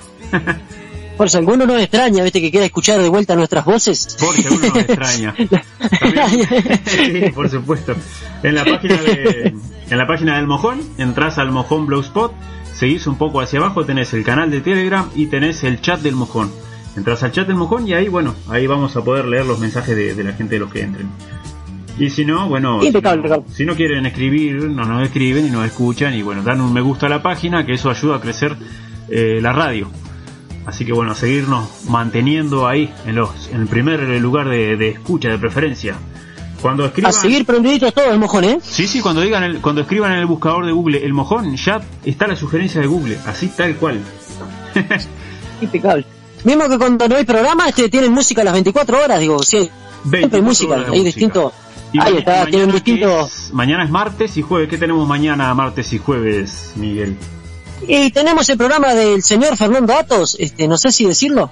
por 1.17 1.29
si 1.29 1.37
alguno 1.37 1.65
nos 1.65 1.79
extraña, 1.81 2.23
viste, 2.23 2.41
que 2.41 2.51
quiera 2.51 2.65
escuchar 2.65 2.99
de 3.01 3.09
vuelta 3.09 3.35
nuestras 3.35 3.63
voces. 3.65 4.17
Porque 4.19 4.41
alguno 4.47 4.67
nos 4.67 4.77
extraña. 4.77 5.35
También- 5.99 6.81
sí, 6.85 7.31
por 7.33 7.49
supuesto. 7.49 7.95
En 8.43 8.55
la 8.55 8.65
página 8.65 8.95
de, 9.01 9.55
en 9.89 9.97
la 9.97 10.07
página 10.07 10.35
del 10.37 10.47
Mojón, 10.47 10.81
entras 10.97 11.37
al 11.37 11.51
Mojón 11.51 11.85
Blogspot, 11.85 12.33
seguís 12.73 13.07
un 13.07 13.17
poco 13.17 13.39
hacia 13.41 13.59
abajo, 13.59 13.85
tenés 13.85 14.13
el 14.13 14.23
canal 14.23 14.51
de 14.51 14.61
Telegram 14.61 15.09
y 15.15 15.27
tenés 15.27 15.63
el 15.63 15.81
chat 15.81 16.01
del 16.01 16.15
Mojón. 16.15 16.51
Entras 16.97 17.23
al 17.23 17.31
chat 17.31 17.47
del 17.47 17.55
Mojón 17.57 17.87
y 17.87 17.93
ahí, 17.93 18.07
bueno, 18.07 18.35
ahí 18.49 18.67
vamos 18.67 18.95
a 18.95 19.03
poder 19.03 19.25
leer 19.25 19.45
los 19.45 19.59
mensajes 19.59 19.95
de, 19.95 20.15
de 20.15 20.23
la 20.23 20.33
gente 20.33 20.55
de 20.55 20.59
los 20.59 20.71
que 20.71 20.81
entren. 20.81 21.09
Y 21.97 22.09
si 22.09 22.25
no, 22.25 22.49
bueno, 22.49 22.81
si 22.81 22.91
no, 22.91 22.97
Ricardo. 22.99 23.45
si 23.53 23.65
no 23.65 23.75
quieren 23.75 24.05
escribir, 24.05 24.55
no 24.69 24.83
nos 24.85 25.03
escriben 25.03 25.47
y 25.47 25.49
nos 25.49 25.65
escuchan 25.65 26.13
y 26.13 26.21
bueno, 26.21 26.43
dan 26.43 26.59
un 26.59 26.73
me 26.73 26.81
gusta 26.81 27.05
a 27.05 27.09
la 27.09 27.21
página, 27.21 27.65
que 27.65 27.73
eso 27.73 27.89
ayuda 27.89 28.17
a 28.17 28.19
crecer 28.21 28.55
eh, 29.09 29.39
la 29.41 29.53
radio. 29.53 29.87
Así 30.65 30.83
que 30.83 30.91
bueno, 30.93 31.11
a 31.11 31.15
seguirnos 31.15 31.85
manteniendo 31.87 32.67
ahí 32.67 32.91
en 33.05 33.15
los 33.15 33.29
en 33.53 33.61
el 33.61 33.67
primer 33.67 33.99
lugar 34.19 34.49
de, 34.49 34.75
de 34.75 34.89
escucha, 34.89 35.29
de 35.29 35.37
preferencia. 35.37 35.95
Cuando 36.61 36.85
escriban, 36.85 37.09
A 37.09 37.13
seguir 37.13 37.45
prendiditos 37.45 37.93
todos 37.93 38.09
el 38.11 38.17
mojón, 38.19 38.43
¿eh? 38.45 38.59
sí, 38.61 38.87
sí, 38.87 38.99
cuando 38.99 39.21
digan 39.21 39.43
el- 39.43 39.61
cuando 39.61 39.81
escriban 39.81 40.11
en 40.13 40.19
el 40.19 40.25
buscador 40.25 40.65
de 40.65 40.71
Google 40.71 41.05
el 41.05 41.13
mojón, 41.13 41.55
ya 41.55 41.79
está 42.03 42.25
la 42.27 42.35
sugerencia 42.35 42.81
de 42.81 42.87
Google, 42.87 43.17
así 43.27 43.47
tal 43.55 43.75
cual. 43.75 43.99
Impecable. 45.61 46.05
Mismo 46.43 46.67
que 46.69 46.77
cuando 46.77 47.07
no 47.07 47.15
hay 47.15 47.23
programa, 47.25 47.67
este, 47.69 47.89
tienen 47.89 48.11
música 48.11 48.41
a 48.41 48.45
las 48.45 48.53
24 48.53 49.03
horas, 49.03 49.19
digo, 49.19 49.39
sí, 49.43 49.69
siempre 50.09 50.29
24 50.29 50.37
hay 50.37 50.41
música, 50.43 50.73
hay 50.75 50.81
música. 50.87 51.03
distinto. 51.03 51.53
Y 51.95 51.99
Ahí 52.01 52.17
está, 52.17 52.31
mañana 52.31 52.45
tienen 52.51 52.67
que 52.67 52.73
distinto. 52.73 53.25
es- 53.27 53.53
mañana 53.53 53.83
es 53.83 53.89
martes 53.89 54.37
y 54.37 54.41
jueves. 54.41 54.69
¿Qué 54.69 54.77
tenemos 54.77 55.07
mañana, 55.07 55.53
martes 55.53 55.91
y 55.93 55.97
jueves, 55.97 56.71
Miguel? 56.75 57.15
Y 57.87 58.09
tenemos 58.11 58.47
el 58.49 58.57
programa 58.57 58.93
del 58.93 59.21
señor 59.23 59.55
Fernando 59.57 59.93
Atos, 59.93 60.35
este, 60.39 60.67
no 60.67 60.77
sé 60.77 60.91
si 60.91 61.05
decirlo, 61.05 61.51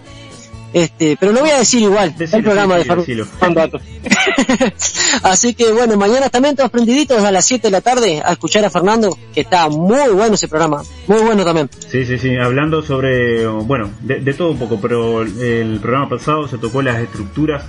este, 0.71 1.15
pero 1.19 1.31
lo 1.31 1.41
voy 1.41 1.51
a 1.51 1.59
decir 1.59 1.83
igual, 1.83 2.15
Decilo, 2.17 2.37
el 2.39 2.43
programa 2.45 2.77
decilo, 2.77 3.25
de. 3.25 3.29
Fernando 3.31 3.61
Atos. 3.61 3.81
Así 5.23 5.53
que 5.53 5.71
bueno, 5.71 5.95
mañana 5.97 6.29
también 6.29 6.55
todos 6.55 6.71
prendiditos 6.71 7.23
a 7.23 7.31
las 7.31 7.45
7 7.45 7.67
de 7.67 7.71
la 7.71 7.81
tarde 7.81 8.21
a 8.25 8.31
escuchar 8.31 8.65
a 8.65 8.69
Fernando, 8.69 9.15
que 9.33 9.41
está 9.41 9.67
muy 9.69 10.09
bueno 10.13 10.35
ese 10.35 10.47
programa, 10.47 10.81
muy 11.07 11.21
bueno 11.21 11.43
también. 11.45 11.69
Sí, 11.91 12.05
sí, 12.05 12.17
sí, 12.17 12.35
hablando 12.37 12.81
sobre, 12.81 13.45
bueno, 13.47 13.91
de, 14.01 14.19
de 14.21 14.33
todo 14.33 14.51
un 14.51 14.57
poco, 14.57 14.79
pero 14.81 15.21
el 15.21 15.79
programa 15.81 16.09
pasado 16.09 16.47
se 16.47 16.57
tocó 16.57 16.81
las 16.81 16.99
estructuras 17.01 17.63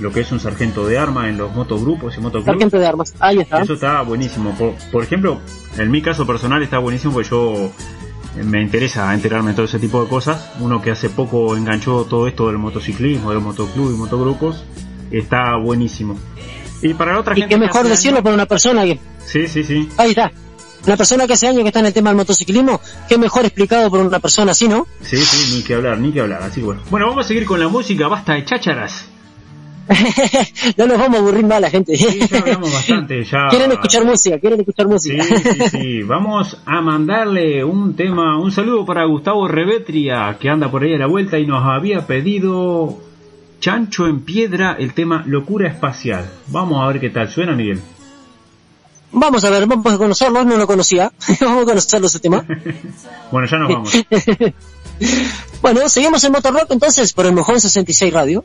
lo 0.00 0.10
que 0.12 0.20
es 0.20 0.32
un 0.32 0.40
sargento 0.40 0.86
de 0.86 0.98
arma 0.98 1.28
en 1.28 1.36
los 1.38 1.52
motogrupos 1.54 2.16
y 2.16 2.20
motoclubs. 2.20 2.46
Sargento 2.46 2.78
de 2.78 2.86
armas. 2.86 3.14
Ahí 3.20 3.38
está. 3.38 3.60
Eso 3.62 3.74
está 3.74 4.02
buenísimo. 4.02 4.50
Por, 4.58 4.74
por 4.90 5.02
ejemplo, 5.02 5.40
en 5.78 5.90
mi 5.90 6.02
caso 6.02 6.26
personal 6.26 6.62
está 6.62 6.78
buenísimo 6.78 7.12
porque 7.14 7.28
yo 7.30 7.70
eh, 8.36 8.42
me 8.42 8.60
interesa 8.60 9.12
enterarme 9.14 9.50
de 9.50 9.54
todo 9.56 9.66
ese 9.66 9.78
tipo 9.78 10.02
de 10.02 10.08
cosas. 10.08 10.50
Uno 10.60 10.82
que 10.82 10.90
hace 10.90 11.10
poco 11.10 11.56
enganchó 11.56 12.04
todo 12.04 12.26
esto 12.26 12.48
del 12.48 12.58
motociclismo, 12.58 13.30
del 13.30 13.40
motoclub 13.40 13.90
y 13.92 13.96
motogrupos, 13.96 14.64
está 15.10 15.56
buenísimo. 15.56 16.18
Y 16.82 16.92
para 16.94 17.12
la 17.14 17.20
otra 17.20 17.34
Y 17.36 17.40
gente 17.42 17.54
qué 17.54 17.60
que 17.60 17.66
mejor 17.66 17.88
decirlo 17.88 18.16
años- 18.18 18.24
por 18.24 18.34
una 18.34 18.46
persona 18.46 18.84
que... 18.84 18.98
Sí, 19.24 19.46
sí, 19.48 19.64
sí. 19.64 19.88
Ahí 19.96 20.10
está. 20.10 20.30
Una 20.86 20.98
persona 20.98 21.26
que 21.26 21.32
hace 21.32 21.48
años 21.48 21.62
que 21.62 21.68
está 21.68 21.80
en 21.80 21.86
el 21.86 21.94
tema 21.94 22.10
del 22.10 22.16
motociclismo, 22.18 22.78
qué 23.08 23.16
mejor 23.16 23.46
explicado 23.46 23.88
por 23.88 24.00
una 24.00 24.18
persona 24.18 24.52
así, 24.52 24.68
¿no? 24.68 24.86
Sí, 25.00 25.16
sí, 25.16 25.54
ni 25.56 25.62
que 25.62 25.72
hablar, 25.74 25.98
ni 25.98 26.12
que 26.12 26.20
hablar. 26.20 26.42
Así 26.42 26.60
bueno. 26.60 26.82
Bueno, 26.90 27.06
vamos 27.08 27.24
a 27.24 27.28
seguir 27.28 27.46
con 27.46 27.58
la 27.58 27.68
música, 27.68 28.06
basta 28.08 28.34
de 28.34 28.44
chácharas. 28.44 29.08
no 30.76 30.86
nos 30.86 30.98
vamos 30.98 31.16
a 31.16 31.20
aburrir 31.20 31.44
más 31.46 31.60
la 31.60 31.70
gente. 31.70 31.96
Sí, 31.96 32.20
ya 32.30 32.38
hablamos 32.38 32.72
bastante, 32.72 33.24
ya. 33.24 33.46
Quieren 33.50 33.72
escuchar 33.72 34.04
música, 34.04 34.38
quieren 34.38 34.60
escuchar 34.60 34.86
Sí, 34.86 34.92
música. 34.92 35.24
sí, 35.24 35.68
sí. 35.70 36.02
Vamos 36.06 36.58
a 36.64 36.80
mandarle 36.80 37.64
un 37.64 37.94
tema, 37.94 38.38
un 38.38 38.50
saludo 38.52 38.84
para 38.86 39.04
Gustavo 39.04 39.46
Revetria, 39.48 40.36
que 40.40 40.48
anda 40.48 40.70
por 40.70 40.82
ahí 40.82 40.94
a 40.94 40.98
la 40.98 41.06
vuelta 41.06 41.38
y 41.38 41.46
nos 41.46 41.64
había 41.64 42.06
pedido 42.06 42.98
Chancho 43.60 44.06
en 44.06 44.20
Piedra, 44.20 44.76
el 44.78 44.94
tema 44.94 45.22
Locura 45.26 45.68
Espacial. 45.68 46.30
Vamos 46.48 46.82
a 46.82 46.86
ver 46.88 47.00
qué 47.00 47.10
tal 47.10 47.28
suena, 47.30 47.52
Miguel. 47.52 47.80
Vamos 49.12 49.44
a 49.44 49.50
ver, 49.50 49.66
vamos 49.66 49.92
a 49.92 49.98
conocerlo, 49.98 50.44
no 50.44 50.56
lo 50.56 50.66
conocía. 50.66 51.12
vamos 51.40 51.62
a 51.62 51.66
conocerlo 51.66 52.06
ese 52.08 52.18
tema. 52.18 52.44
Bueno, 53.30 53.46
ya 53.48 53.58
nos 53.58 53.68
vamos. 53.72 53.92
bueno, 55.62 55.88
seguimos 55.88 56.24
en 56.24 56.32
Motorrock 56.32 56.70
entonces 56.70 57.12
por 57.12 57.26
el 57.26 57.32
Mojón 57.32 57.60
66 57.60 58.12
Radio. 58.12 58.44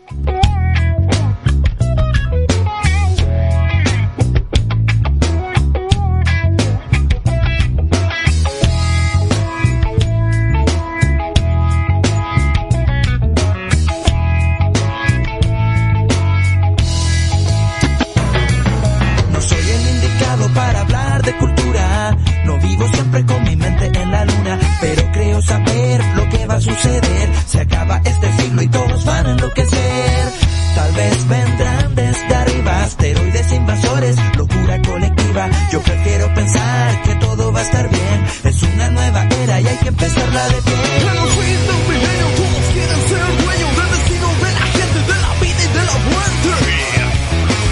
Se 26.81 27.59
acaba 27.59 27.99
este 28.05 28.31
siglo 28.37 28.61
y 28.61 28.67
todos 28.69 29.03
van 29.03 29.25
a 29.25 29.31
enloquecer. 29.31 30.31
Tal 30.75 30.91
vez 30.93 31.27
vendrán 31.27 31.95
desde 31.95 32.35
arriba 32.35 32.83
asteroides 32.83 33.51
invasores, 33.51 34.15
locura 34.37 34.81
colectiva. 34.83 35.49
Yo 35.73 35.81
prefiero 35.81 36.33
pensar 36.33 37.01
que 37.01 37.15
todo 37.15 37.51
va 37.51 37.59
a 37.59 37.63
estar 37.63 37.89
bien. 37.89 38.25
Es 38.45 38.63
una 38.63 38.91
nueva 38.91 39.27
era 39.43 39.59
y 39.59 39.67
hay 39.67 39.77
que 39.77 39.89
empezarla 39.89 40.47
de 40.47 40.61
pie. 40.61 40.73
todos 42.37 42.65
quieren 42.71 43.07
ser 43.09 43.43
dueños 43.43 43.77
del 43.77 43.89
destino 43.91 44.27
de 44.45 44.51
la 44.53 44.65
gente, 44.77 44.99
de 45.11 45.19
la 45.19 45.33
vida 45.41 45.63
y 45.63 45.77
de 45.77 45.85
la 45.85 45.97
muerte. 46.07 46.49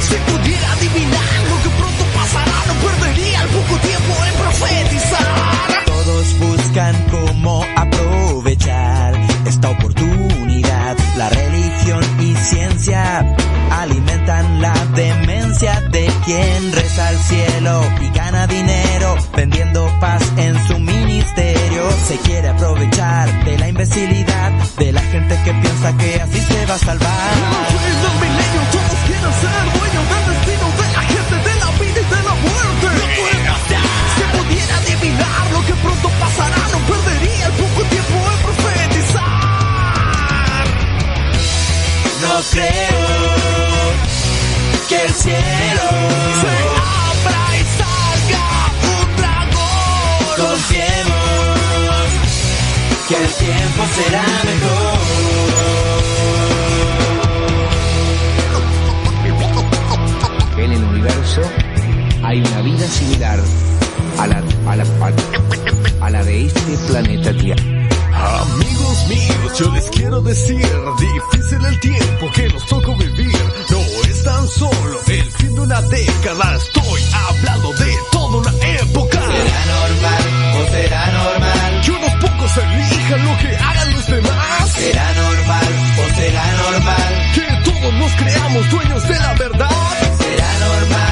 Si 0.01 0.15
pudiera 0.31 0.71
adivinar 0.73 1.47
lo 1.49 1.63
que 1.63 1.69
pronto 1.77 2.03
pasará, 2.13 2.57
no 2.67 2.73
perdería 2.73 3.41
el 3.41 3.49
poco 3.49 3.77
tiempo 3.79 4.13
en 4.25 4.33
profetizar. 4.33 5.36
Quien 16.27 16.73
reza 16.73 17.07
al 17.07 17.17
cielo 17.19 17.81
y 18.01 18.09
gana 18.09 18.45
dinero 18.47 19.15
vendiendo 19.33 19.89
paz 20.01 20.21
en 20.35 20.67
su 20.67 20.77
ministerio. 20.77 21.89
Se 22.05 22.17
quiere 22.17 22.49
aprovechar 22.49 23.45
de 23.45 23.57
la 23.57 23.69
imbecilidad 23.69 24.51
de 24.77 24.91
la 24.91 25.01
gente 25.03 25.39
que 25.45 25.53
piensa 25.53 25.95
que 25.95 26.21
así 26.21 26.41
se 26.41 26.65
va 26.65 26.75
a 26.75 26.79
salvar. 26.79 27.33
En 27.87 27.95
el 27.95 28.15
milenio 28.19 28.61
todos 28.75 28.99
quieren 29.07 29.33
ser 29.39 29.63
dueños 29.79 30.03
del 30.11 30.23
destino 30.33 30.67
de 30.81 30.87
la 30.95 31.01
gente, 31.13 31.35
de 31.47 31.55
la 31.63 31.69
vida 31.79 31.99
y 32.01 32.07
de 32.15 32.21
la 32.27 32.35
muerte. 32.43 32.87
Si 34.17 34.23
pudiera 34.37 34.77
adivinar 34.79 35.43
lo 35.53 35.65
que 35.65 35.75
pronto 35.75 36.07
pasará, 36.19 36.61
no 36.73 36.79
perdería 36.91 37.45
el 37.45 37.53
poco 37.53 37.81
tiempo 37.87 38.15
en 38.33 38.39
profetizar. 38.43 39.23
No 42.21 42.35
creo 42.51 43.76
que 44.87 44.95
el 44.95 45.13
cielo 45.13 45.35
Se 46.41 46.53
abra 46.87 47.43
y 47.57 47.63
salga 47.77 48.47
un 48.93 49.07
dragón. 49.17 50.35
Confiemos 50.37 52.07
que 53.09 53.15
el 53.15 53.29
tiempo 53.33 53.83
será 53.95 54.25
mejor. 54.45 54.97
En 60.57 60.71
el 60.71 60.83
universo 60.83 61.41
hay 62.23 62.39
una 62.39 62.61
vida 62.61 62.87
similar 62.87 63.39
a 64.19 64.27
la, 64.27 64.43
a 64.67 64.75
la, 64.75 64.83
a, 64.83 66.05
a 66.05 66.09
la 66.09 66.23
de 66.23 66.45
este 66.45 66.77
planeta 66.87 67.33
Tierra. 67.33 67.63
Amigos 68.13 69.07
míos, 69.07 69.59
yo 69.59 69.71
les 69.71 69.89
quiero 69.91 70.21
decir, 70.21 70.65
difícil 70.99 71.63
el 71.65 71.79
tiempo 71.79 72.31
que 72.33 72.47
nos 72.49 72.65
tocó 72.65 72.95
vivir. 72.95 73.56
Tan 74.27 74.45
solo 74.49 74.99
el 75.07 75.31
fin 75.31 75.55
de 75.55 75.61
una 75.61 75.81
década, 75.83 76.57
estoy 76.57 77.01
hablando 77.29 77.71
de 77.71 77.93
toda 78.11 78.37
una 78.39 78.51
época. 78.81 79.19
¿Será 79.21 79.65
normal 79.73 80.23
o 80.53 80.71
será 80.71 81.11
normal? 81.13 81.81
Que 81.81 81.91
unos 81.91 82.11
pocos 82.15 82.57
elijan 82.57 83.25
lo 83.25 83.37
que 83.37 83.55
hagan 83.55 83.93
los 83.93 84.07
demás. 84.07 84.69
¿Será 84.75 85.13
normal 85.13 85.67
o 85.97 86.15
será 86.17 86.45
normal? 86.57 87.31
Que 87.35 87.71
todos 87.71 87.93
nos 87.93 88.11
creamos 88.15 88.69
dueños 88.69 89.07
de 89.07 89.15
la 89.17 89.33
verdad. 89.35 89.69
¿Será 90.19 90.59
normal 90.59 91.06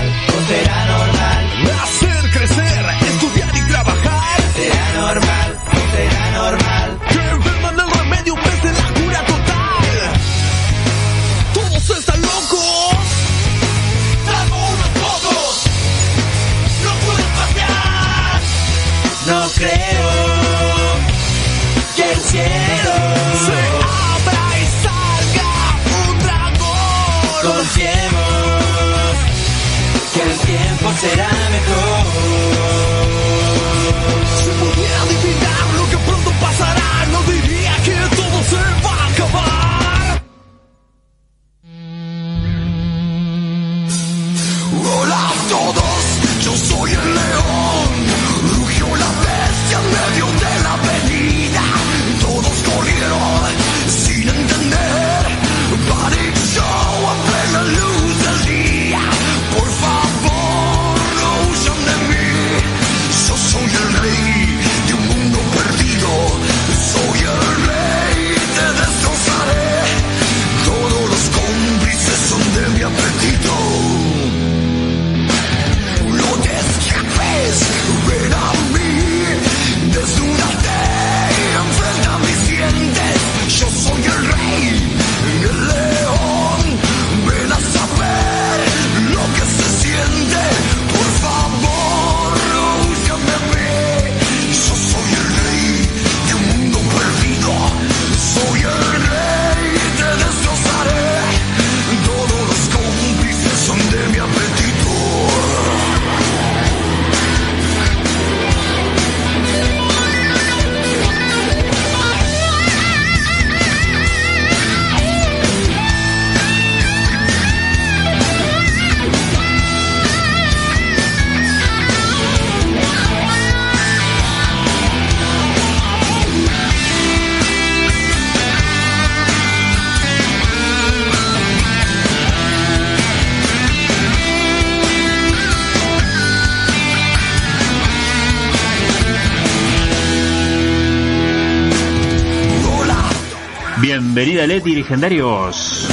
Bienvenida 144.16 144.48
Leti, 144.48 144.74
legendarios. 144.74 145.90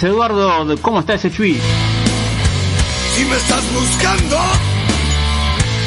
Eduardo. 0.00 0.74
¿Cómo 0.80 1.00
está 1.00 1.14
ese 1.14 1.30
chui? 1.30 1.60
Si 3.14 3.24
me 3.26 3.36
estás 3.36 3.62
buscando, 3.74 4.38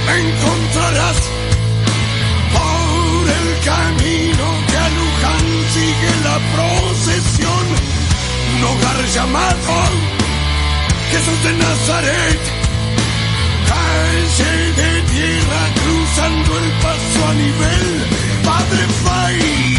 me 0.05 0.15
encontrarás 0.29 1.17
por 2.53 3.29
el 3.39 3.47
camino 3.65 4.45
que 4.69 4.77
a 4.77 4.89
Luján 4.97 5.45
sigue 5.73 6.11
la 6.23 6.37
procesión. 6.53 7.65
Un 8.55 8.63
hogar 8.63 9.05
llamado 9.07 9.73
Jesús 11.11 11.43
de 11.43 11.53
Nazaret, 11.53 12.41
calle 13.67 14.53
de 14.81 15.01
tierra 15.13 15.61
cruzando 15.81 16.59
el 16.59 16.71
paso 16.83 17.27
a 17.27 17.33
nivel 17.33 17.85
Padre 18.43 18.85
Fay. 19.03 19.74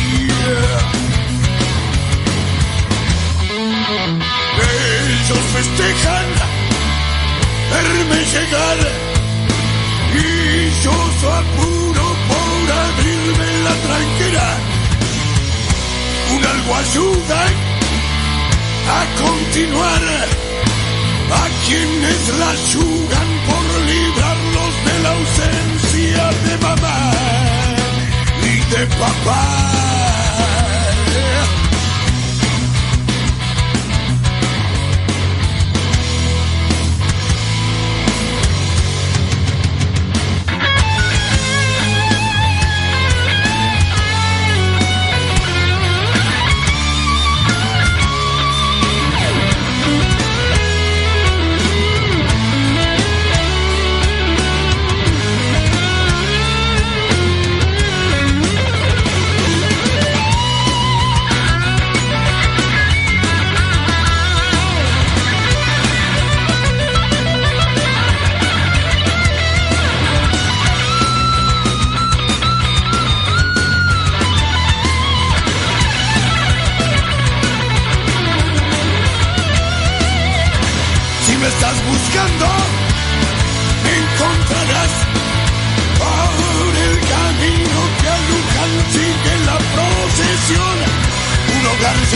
Ellos 5.28 5.44
festejan 5.52 6.26
verme 7.72 8.24
llegar 8.32 8.78
y 10.14 10.84
yo 10.84 10.92
su 11.20 11.28
apuro 11.28 12.04
por 12.28 12.72
abrirme 12.86 13.48
la 13.64 13.74
tranquera. 13.86 14.48
Un 16.32 16.44
algo 16.44 16.76
ayuda 16.76 17.42
a 18.94 19.00
continuar 19.20 20.02
a 21.32 21.66
quienes 21.66 22.38
la 22.38 22.50
ayudan 22.50 23.28
por 23.48 23.64
librarlos 23.90 24.74
de 24.86 24.94
la 25.02 25.10
ausencia 25.10 26.30
de 26.44 26.58
mamá 26.58 27.12
y 28.44 28.76
de 28.76 28.86
papá. 28.94 29.75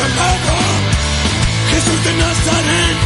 Llamado 0.00 0.56
Jesús 1.70 2.04
de 2.04 2.12
Nazaret, 2.16 2.98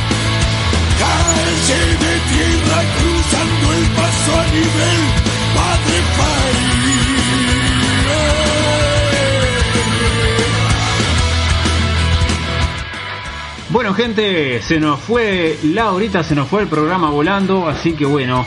calle 1.03 1.81
de 2.05 2.15
tierra 2.31 2.81
cruzando 2.99 3.67
el 3.79 3.85
paso 3.99 4.31
a 4.41 4.47
nivel 4.53 5.01
Padre 5.55 5.99
País. 6.19 6.75
Bueno, 13.71 13.93
gente, 13.93 14.63
se 14.63 14.79
nos 14.79 15.01
fue 15.01 15.59
la 15.65 15.91
horita, 15.91 16.23
se 16.23 16.37
nos 16.37 16.49
fue 16.49 16.63
el 16.63 16.69
programa 16.69 17.11
volando, 17.11 17.69
así 17.69 17.95
que 17.95 18.07
bueno, 18.07 18.47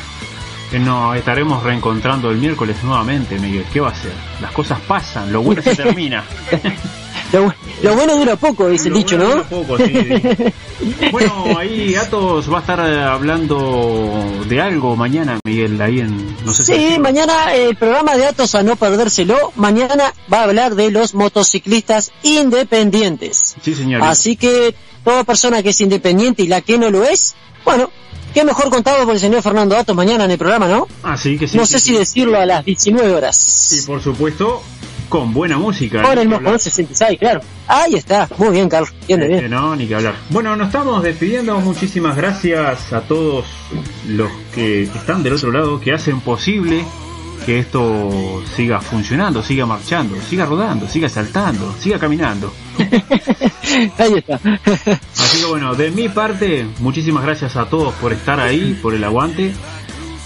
eh, 0.71 0.79
nos 0.79 1.17
estaremos 1.17 1.63
reencontrando 1.63 2.31
el 2.31 2.37
miércoles 2.37 2.81
nuevamente, 2.81 3.37
Miguel. 3.37 3.65
¿Qué 3.73 3.81
va 3.81 3.89
a 3.89 3.95
ser? 3.95 4.13
Las 4.41 4.53
cosas 4.53 4.79
pasan, 4.79 5.33
lo 5.33 5.41
bueno 5.41 5.61
se 5.61 5.75
termina. 5.83 6.23
Lo, 7.33 7.53
lo 7.83 7.95
bueno 7.95 8.15
dura 8.15 8.35
poco, 8.37 8.69
dice 8.69 8.87
el 8.87 8.93
Lo 8.93 8.99
dicho, 8.99 9.17
bueno 9.17 9.35
¿no? 9.35 9.43
dura 9.43 9.49
poco, 9.49 9.77
sí. 9.77 9.93
Bueno, 11.11 11.45
ahí 11.57 11.95
Atos 11.95 12.51
va 12.51 12.57
a 12.59 12.61
estar 12.61 12.79
eh, 12.79 13.01
hablando 13.03 14.23
de 14.47 14.61
algo 14.61 14.95
mañana, 14.95 15.39
Miguel, 15.43 15.81
ahí 15.81 15.99
en... 15.99 16.35
No 16.45 16.53
sé 16.53 16.63
Sí, 16.65 16.89
si... 16.93 16.99
mañana 16.99 17.53
el 17.53 17.75
programa 17.75 18.15
de 18.15 18.25
Atos 18.27 18.55
a 18.55 18.63
no 18.63 18.75
perdérselo. 18.75 19.51
Mañana 19.55 20.13
va 20.31 20.39
a 20.39 20.43
hablar 20.43 20.75
de 20.75 20.91
los 20.91 21.13
motociclistas 21.15 22.11
independientes. 22.23 23.55
Sí, 23.61 23.73
señor. 23.75 24.01
Así 24.03 24.35
que 24.35 24.73
toda 25.03 25.23
persona 25.23 25.61
que 25.63 25.69
es 25.69 25.81
independiente 25.81 26.43
y 26.43 26.47
la 26.47 26.61
que 26.61 26.77
no 26.77 26.89
lo 26.89 27.03
es, 27.03 27.35
bueno, 27.65 27.89
qué 28.33 28.43
mejor 28.43 28.69
contado 28.69 29.03
por 29.05 29.13
el 29.15 29.19
señor 29.19 29.41
Fernando 29.41 29.75
Atos 29.77 29.95
mañana 29.95 30.25
en 30.25 30.31
el 30.31 30.37
programa, 30.37 30.67
¿no? 30.67 30.87
Así 31.03 31.37
que 31.37 31.47
sí. 31.47 31.57
no 31.57 31.65
sí, 31.65 31.73
sé 31.73 31.79
sí. 31.79 31.85
si 31.91 31.97
decirlo 31.97 32.39
a 32.39 32.45
las 32.45 32.63
19 32.65 33.09
Y 33.09 33.11
horas. 33.13 33.83
por 33.87 34.01
supuesto, 34.01 34.61
con 35.09 35.33
buena 35.33 35.57
música. 35.57 36.01
Con 36.01 36.17
el 36.17 36.27
mojón 36.29 36.59
66, 36.59 37.19
claro. 37.19 37.41
Ahí 37.67 37.95
está. 37.95 38.27
Muy 38.37 38.49
bien, 38.51 38.69
Carlos. 38.69 38.93
Bien, 39.07 39.21
Este, 39.21 39.39
bien. 39.39 39.51
no, 39.51 39.75
ni 39.75 39.87
que 39.87 39.95
hablar. 39.95 40.15
Bueno, 40.29 40.55
nos 40.55 40.67
estamos 40.67 41.03
despidiendo. 41.03 41.59
Muchísimas 41.59 42.15
gracias 42.15 42.91
a 42.93 43.01
todos 43.01 43.45
los 44.07 44.31
que 44.53 44.83
están 44.83 45.23
del 45.23 45.33
otro 45.33 45.51
lado, 45.51 45.79
que 45.79 45.93
hacen 45.93 46.19
posible 46.21 46.83
que 47.45 47.59
esto 47.59 48.43
siga 48.55 48.81
funcionando, 48.81 49.41
siga 49.41 49.65
marchando, 49.65 50.17
siga 50.21 50.45
rodando, 50.45 50.87
siga 50.87 51.07
saltando, 51.07 51.73
siga 51.79 51.97
caminando. 51.97 52.51
Ahí 53.97 54.13
está. 54.15 54.35
Así 55.15 55.39
que 55.41 55.45
bueno, 55.47 55.73
de 55.75 55.91
mi 55.91 56.09
parte, 56.09 56.67
muchísimas 56.79 57.23
gracias 57.23 57.55
a 57.55 57.65
todos 57.69 57.93
por 57.95 58.11
estar 58.11 58.39
ahí, 58.39 58.77
por 58.81 58.93
el 58.93 59.03
aguante. 59.03 59.53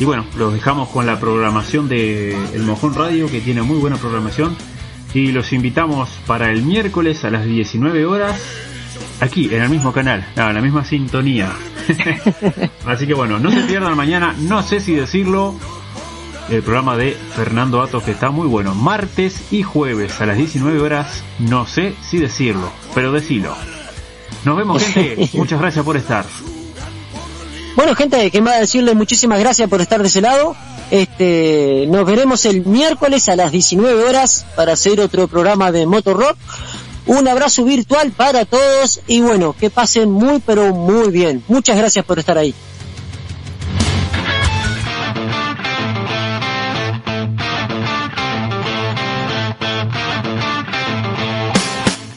Y 0.01 0.03
bueno, 0.03 0.25
los 0.35 0.51
dejamos 0.51 0.89
con 0.89 1.05
la 1.05 1.19
programación 1.19 1.87
de 1.87 2.31
El 2.55 2.63
Mojón 2.63 2.95
Radio, 2.95 3.29
que 3.29 3.39
tiene 3.39 3.61
muy 3.61 3.77
buena 3.77 3.97
programación. 3.97 4.57
Y 5.13 5.31
los 5.31 5.53
invitamos 5.53 6.09
para 6.25 6.49
el 6.49 6.63
miércoles 6.63 7.23
a 7.23 7.29
las 7.29 7.45
19 7.45 8.07
horas 8.07 8.41
aquí 9.19 9.53
en 9.53 9.61
el 9.61 9.69
mismo 9.69 9.93
canal, 9.93 10.25
no, 10.35 10.49
en 10.49 10.55
la 10.55 10.61
misma 10.61 10.85
sintonía. 10.85 11.51
Así 12.87 13.05
que 13.05 13.13
bueno, 13.13 13.37
no 13.37 13.51
se 13.51 13.61
pierdan 13.61 13.95
mañana, 13.95 14.33
no 14.39 14.63
sé 14.63 14.79
si 14.79 14.95
decirlo, 14.95 15.53
el 16.49 16.63
programa 16.63 16.97
de 16.97 17.15
Fernando 17.35 17.79
Atos 17.79 18.01
que 18.01 18.09
está 18.09 18.31
muy 18.31 18.47
bueno. 18.47 18.73
Martes 18.73 19.53
y 19.53 19.61
jueves 19.61 20.19
a 20.19 20.25
las 20.25 20.35
19 20.35 20.81
horas, 20.81 21.23
no 21.37 21.67
sé 21.67 21.93
si 22.01 22.17
decirlo, 22.17 22.71
pero 22.95 23.11
decilo. 23.11 23.53
Nos 24.45 24.57
vemos 24.57 24.83
gente, 24.83 25.29
muchas 25.37 25.59
gracias 25.59 25.85
por 25.85 25.95
estar. 25.95 26.25
Bueno, 27.75 27.95
gente, 27.95 28.29
que 28.31 28.41
más 28.41 28.59
decirle 28.59 28.93
muchísimas 28.93 29.39
gracias 29.39 29.69
por 29.69 29.81
estar 29.81 30.01
de 30.01 30.07
ese 30.07 30.21
lado. 30.21 30.55
Este, 30.91 31.85
nos 31.87 32.05
veremos 32.05 32.43
el 32.45 32.65
miércoles 32.65 33.29
a 33.29 33.35
las 33.35 33.51
19 33.51 34.03
horas 34.03 34.45
para 34.55 34.73
hacer 34.73 34.99
otro 34.99 35.27
programa 35.27 35.71
de 35.71 35.85
Motor 35.85 36.17
Rock. 36.17 36.37
Un 37.05 37.27
abrazo 37.27 37.63
virtual 37.63 38.11
para 38.11 38.45
todos 38.45 39.01
y 39.07 39.21
bueno, 39.21 39.55
que 39.57 39.69
pasen 39.69 40.11
muy 40.11 40.41
pero 40.45 40.73
muy 40.73 41.09
bien. 41.11 41.43
Muchas 41.47 41.77
gracias 41.77 42.05
por 42.05 42.19
estar 42.19 42.37
ahí. 42.37 42.53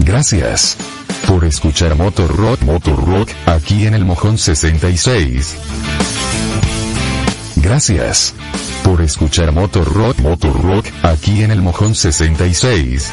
Gracias 0.00 0.76
por 1.26 1.44
escuchar 1.44 1.94
Motor 1.96 2.36
Rock 2.36 2.62
Motor 2.62 3.04
Rock 3.04 3.30
aquí 3.46 3.86
en 3.86 3.94
el 3.94 4.04
Mojón 4.04 4.38
66. 4.38 5.56
Gracias 7.56 8.34
por 8.82 9.00
escuchar 9.00 9.52
Motor 9.52 9.92
Rock 9.92 10.18
Motor 10.20 10.62
Rock 10.62 10.86
aquí 11.02 11.42
en 11.42 11.50
el 11.50 11.62
Mojón 11.62 11.94
66. 11.94 13.12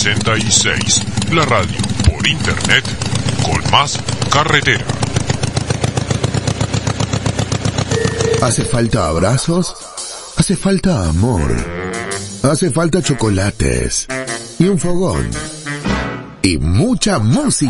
66, 0.00 1.02
la 1.34 1.44
radio 1.44 1.76
por 2.08 2.26
internet 2.26 2.82
con 3.42 3.70
más 3.70 3.98
carretera. 4.32 4.86
¿Hace 8.40 8.64
falta 8.64 9.08
abrazos? 9.08 9.74
Hace 10.38 10.56
falta 10.56 11.06
amor. 11.06 11.54
Hace 12.42 12.70
falta 12.70 13.02
chocolates. 13.02 14.06
Y 14.58 14.68
un 14.68 14.78
fogón. 14.78 15.28
Y 16.40 16.56
mucha 16.56 17.18
música. 17.18 17.68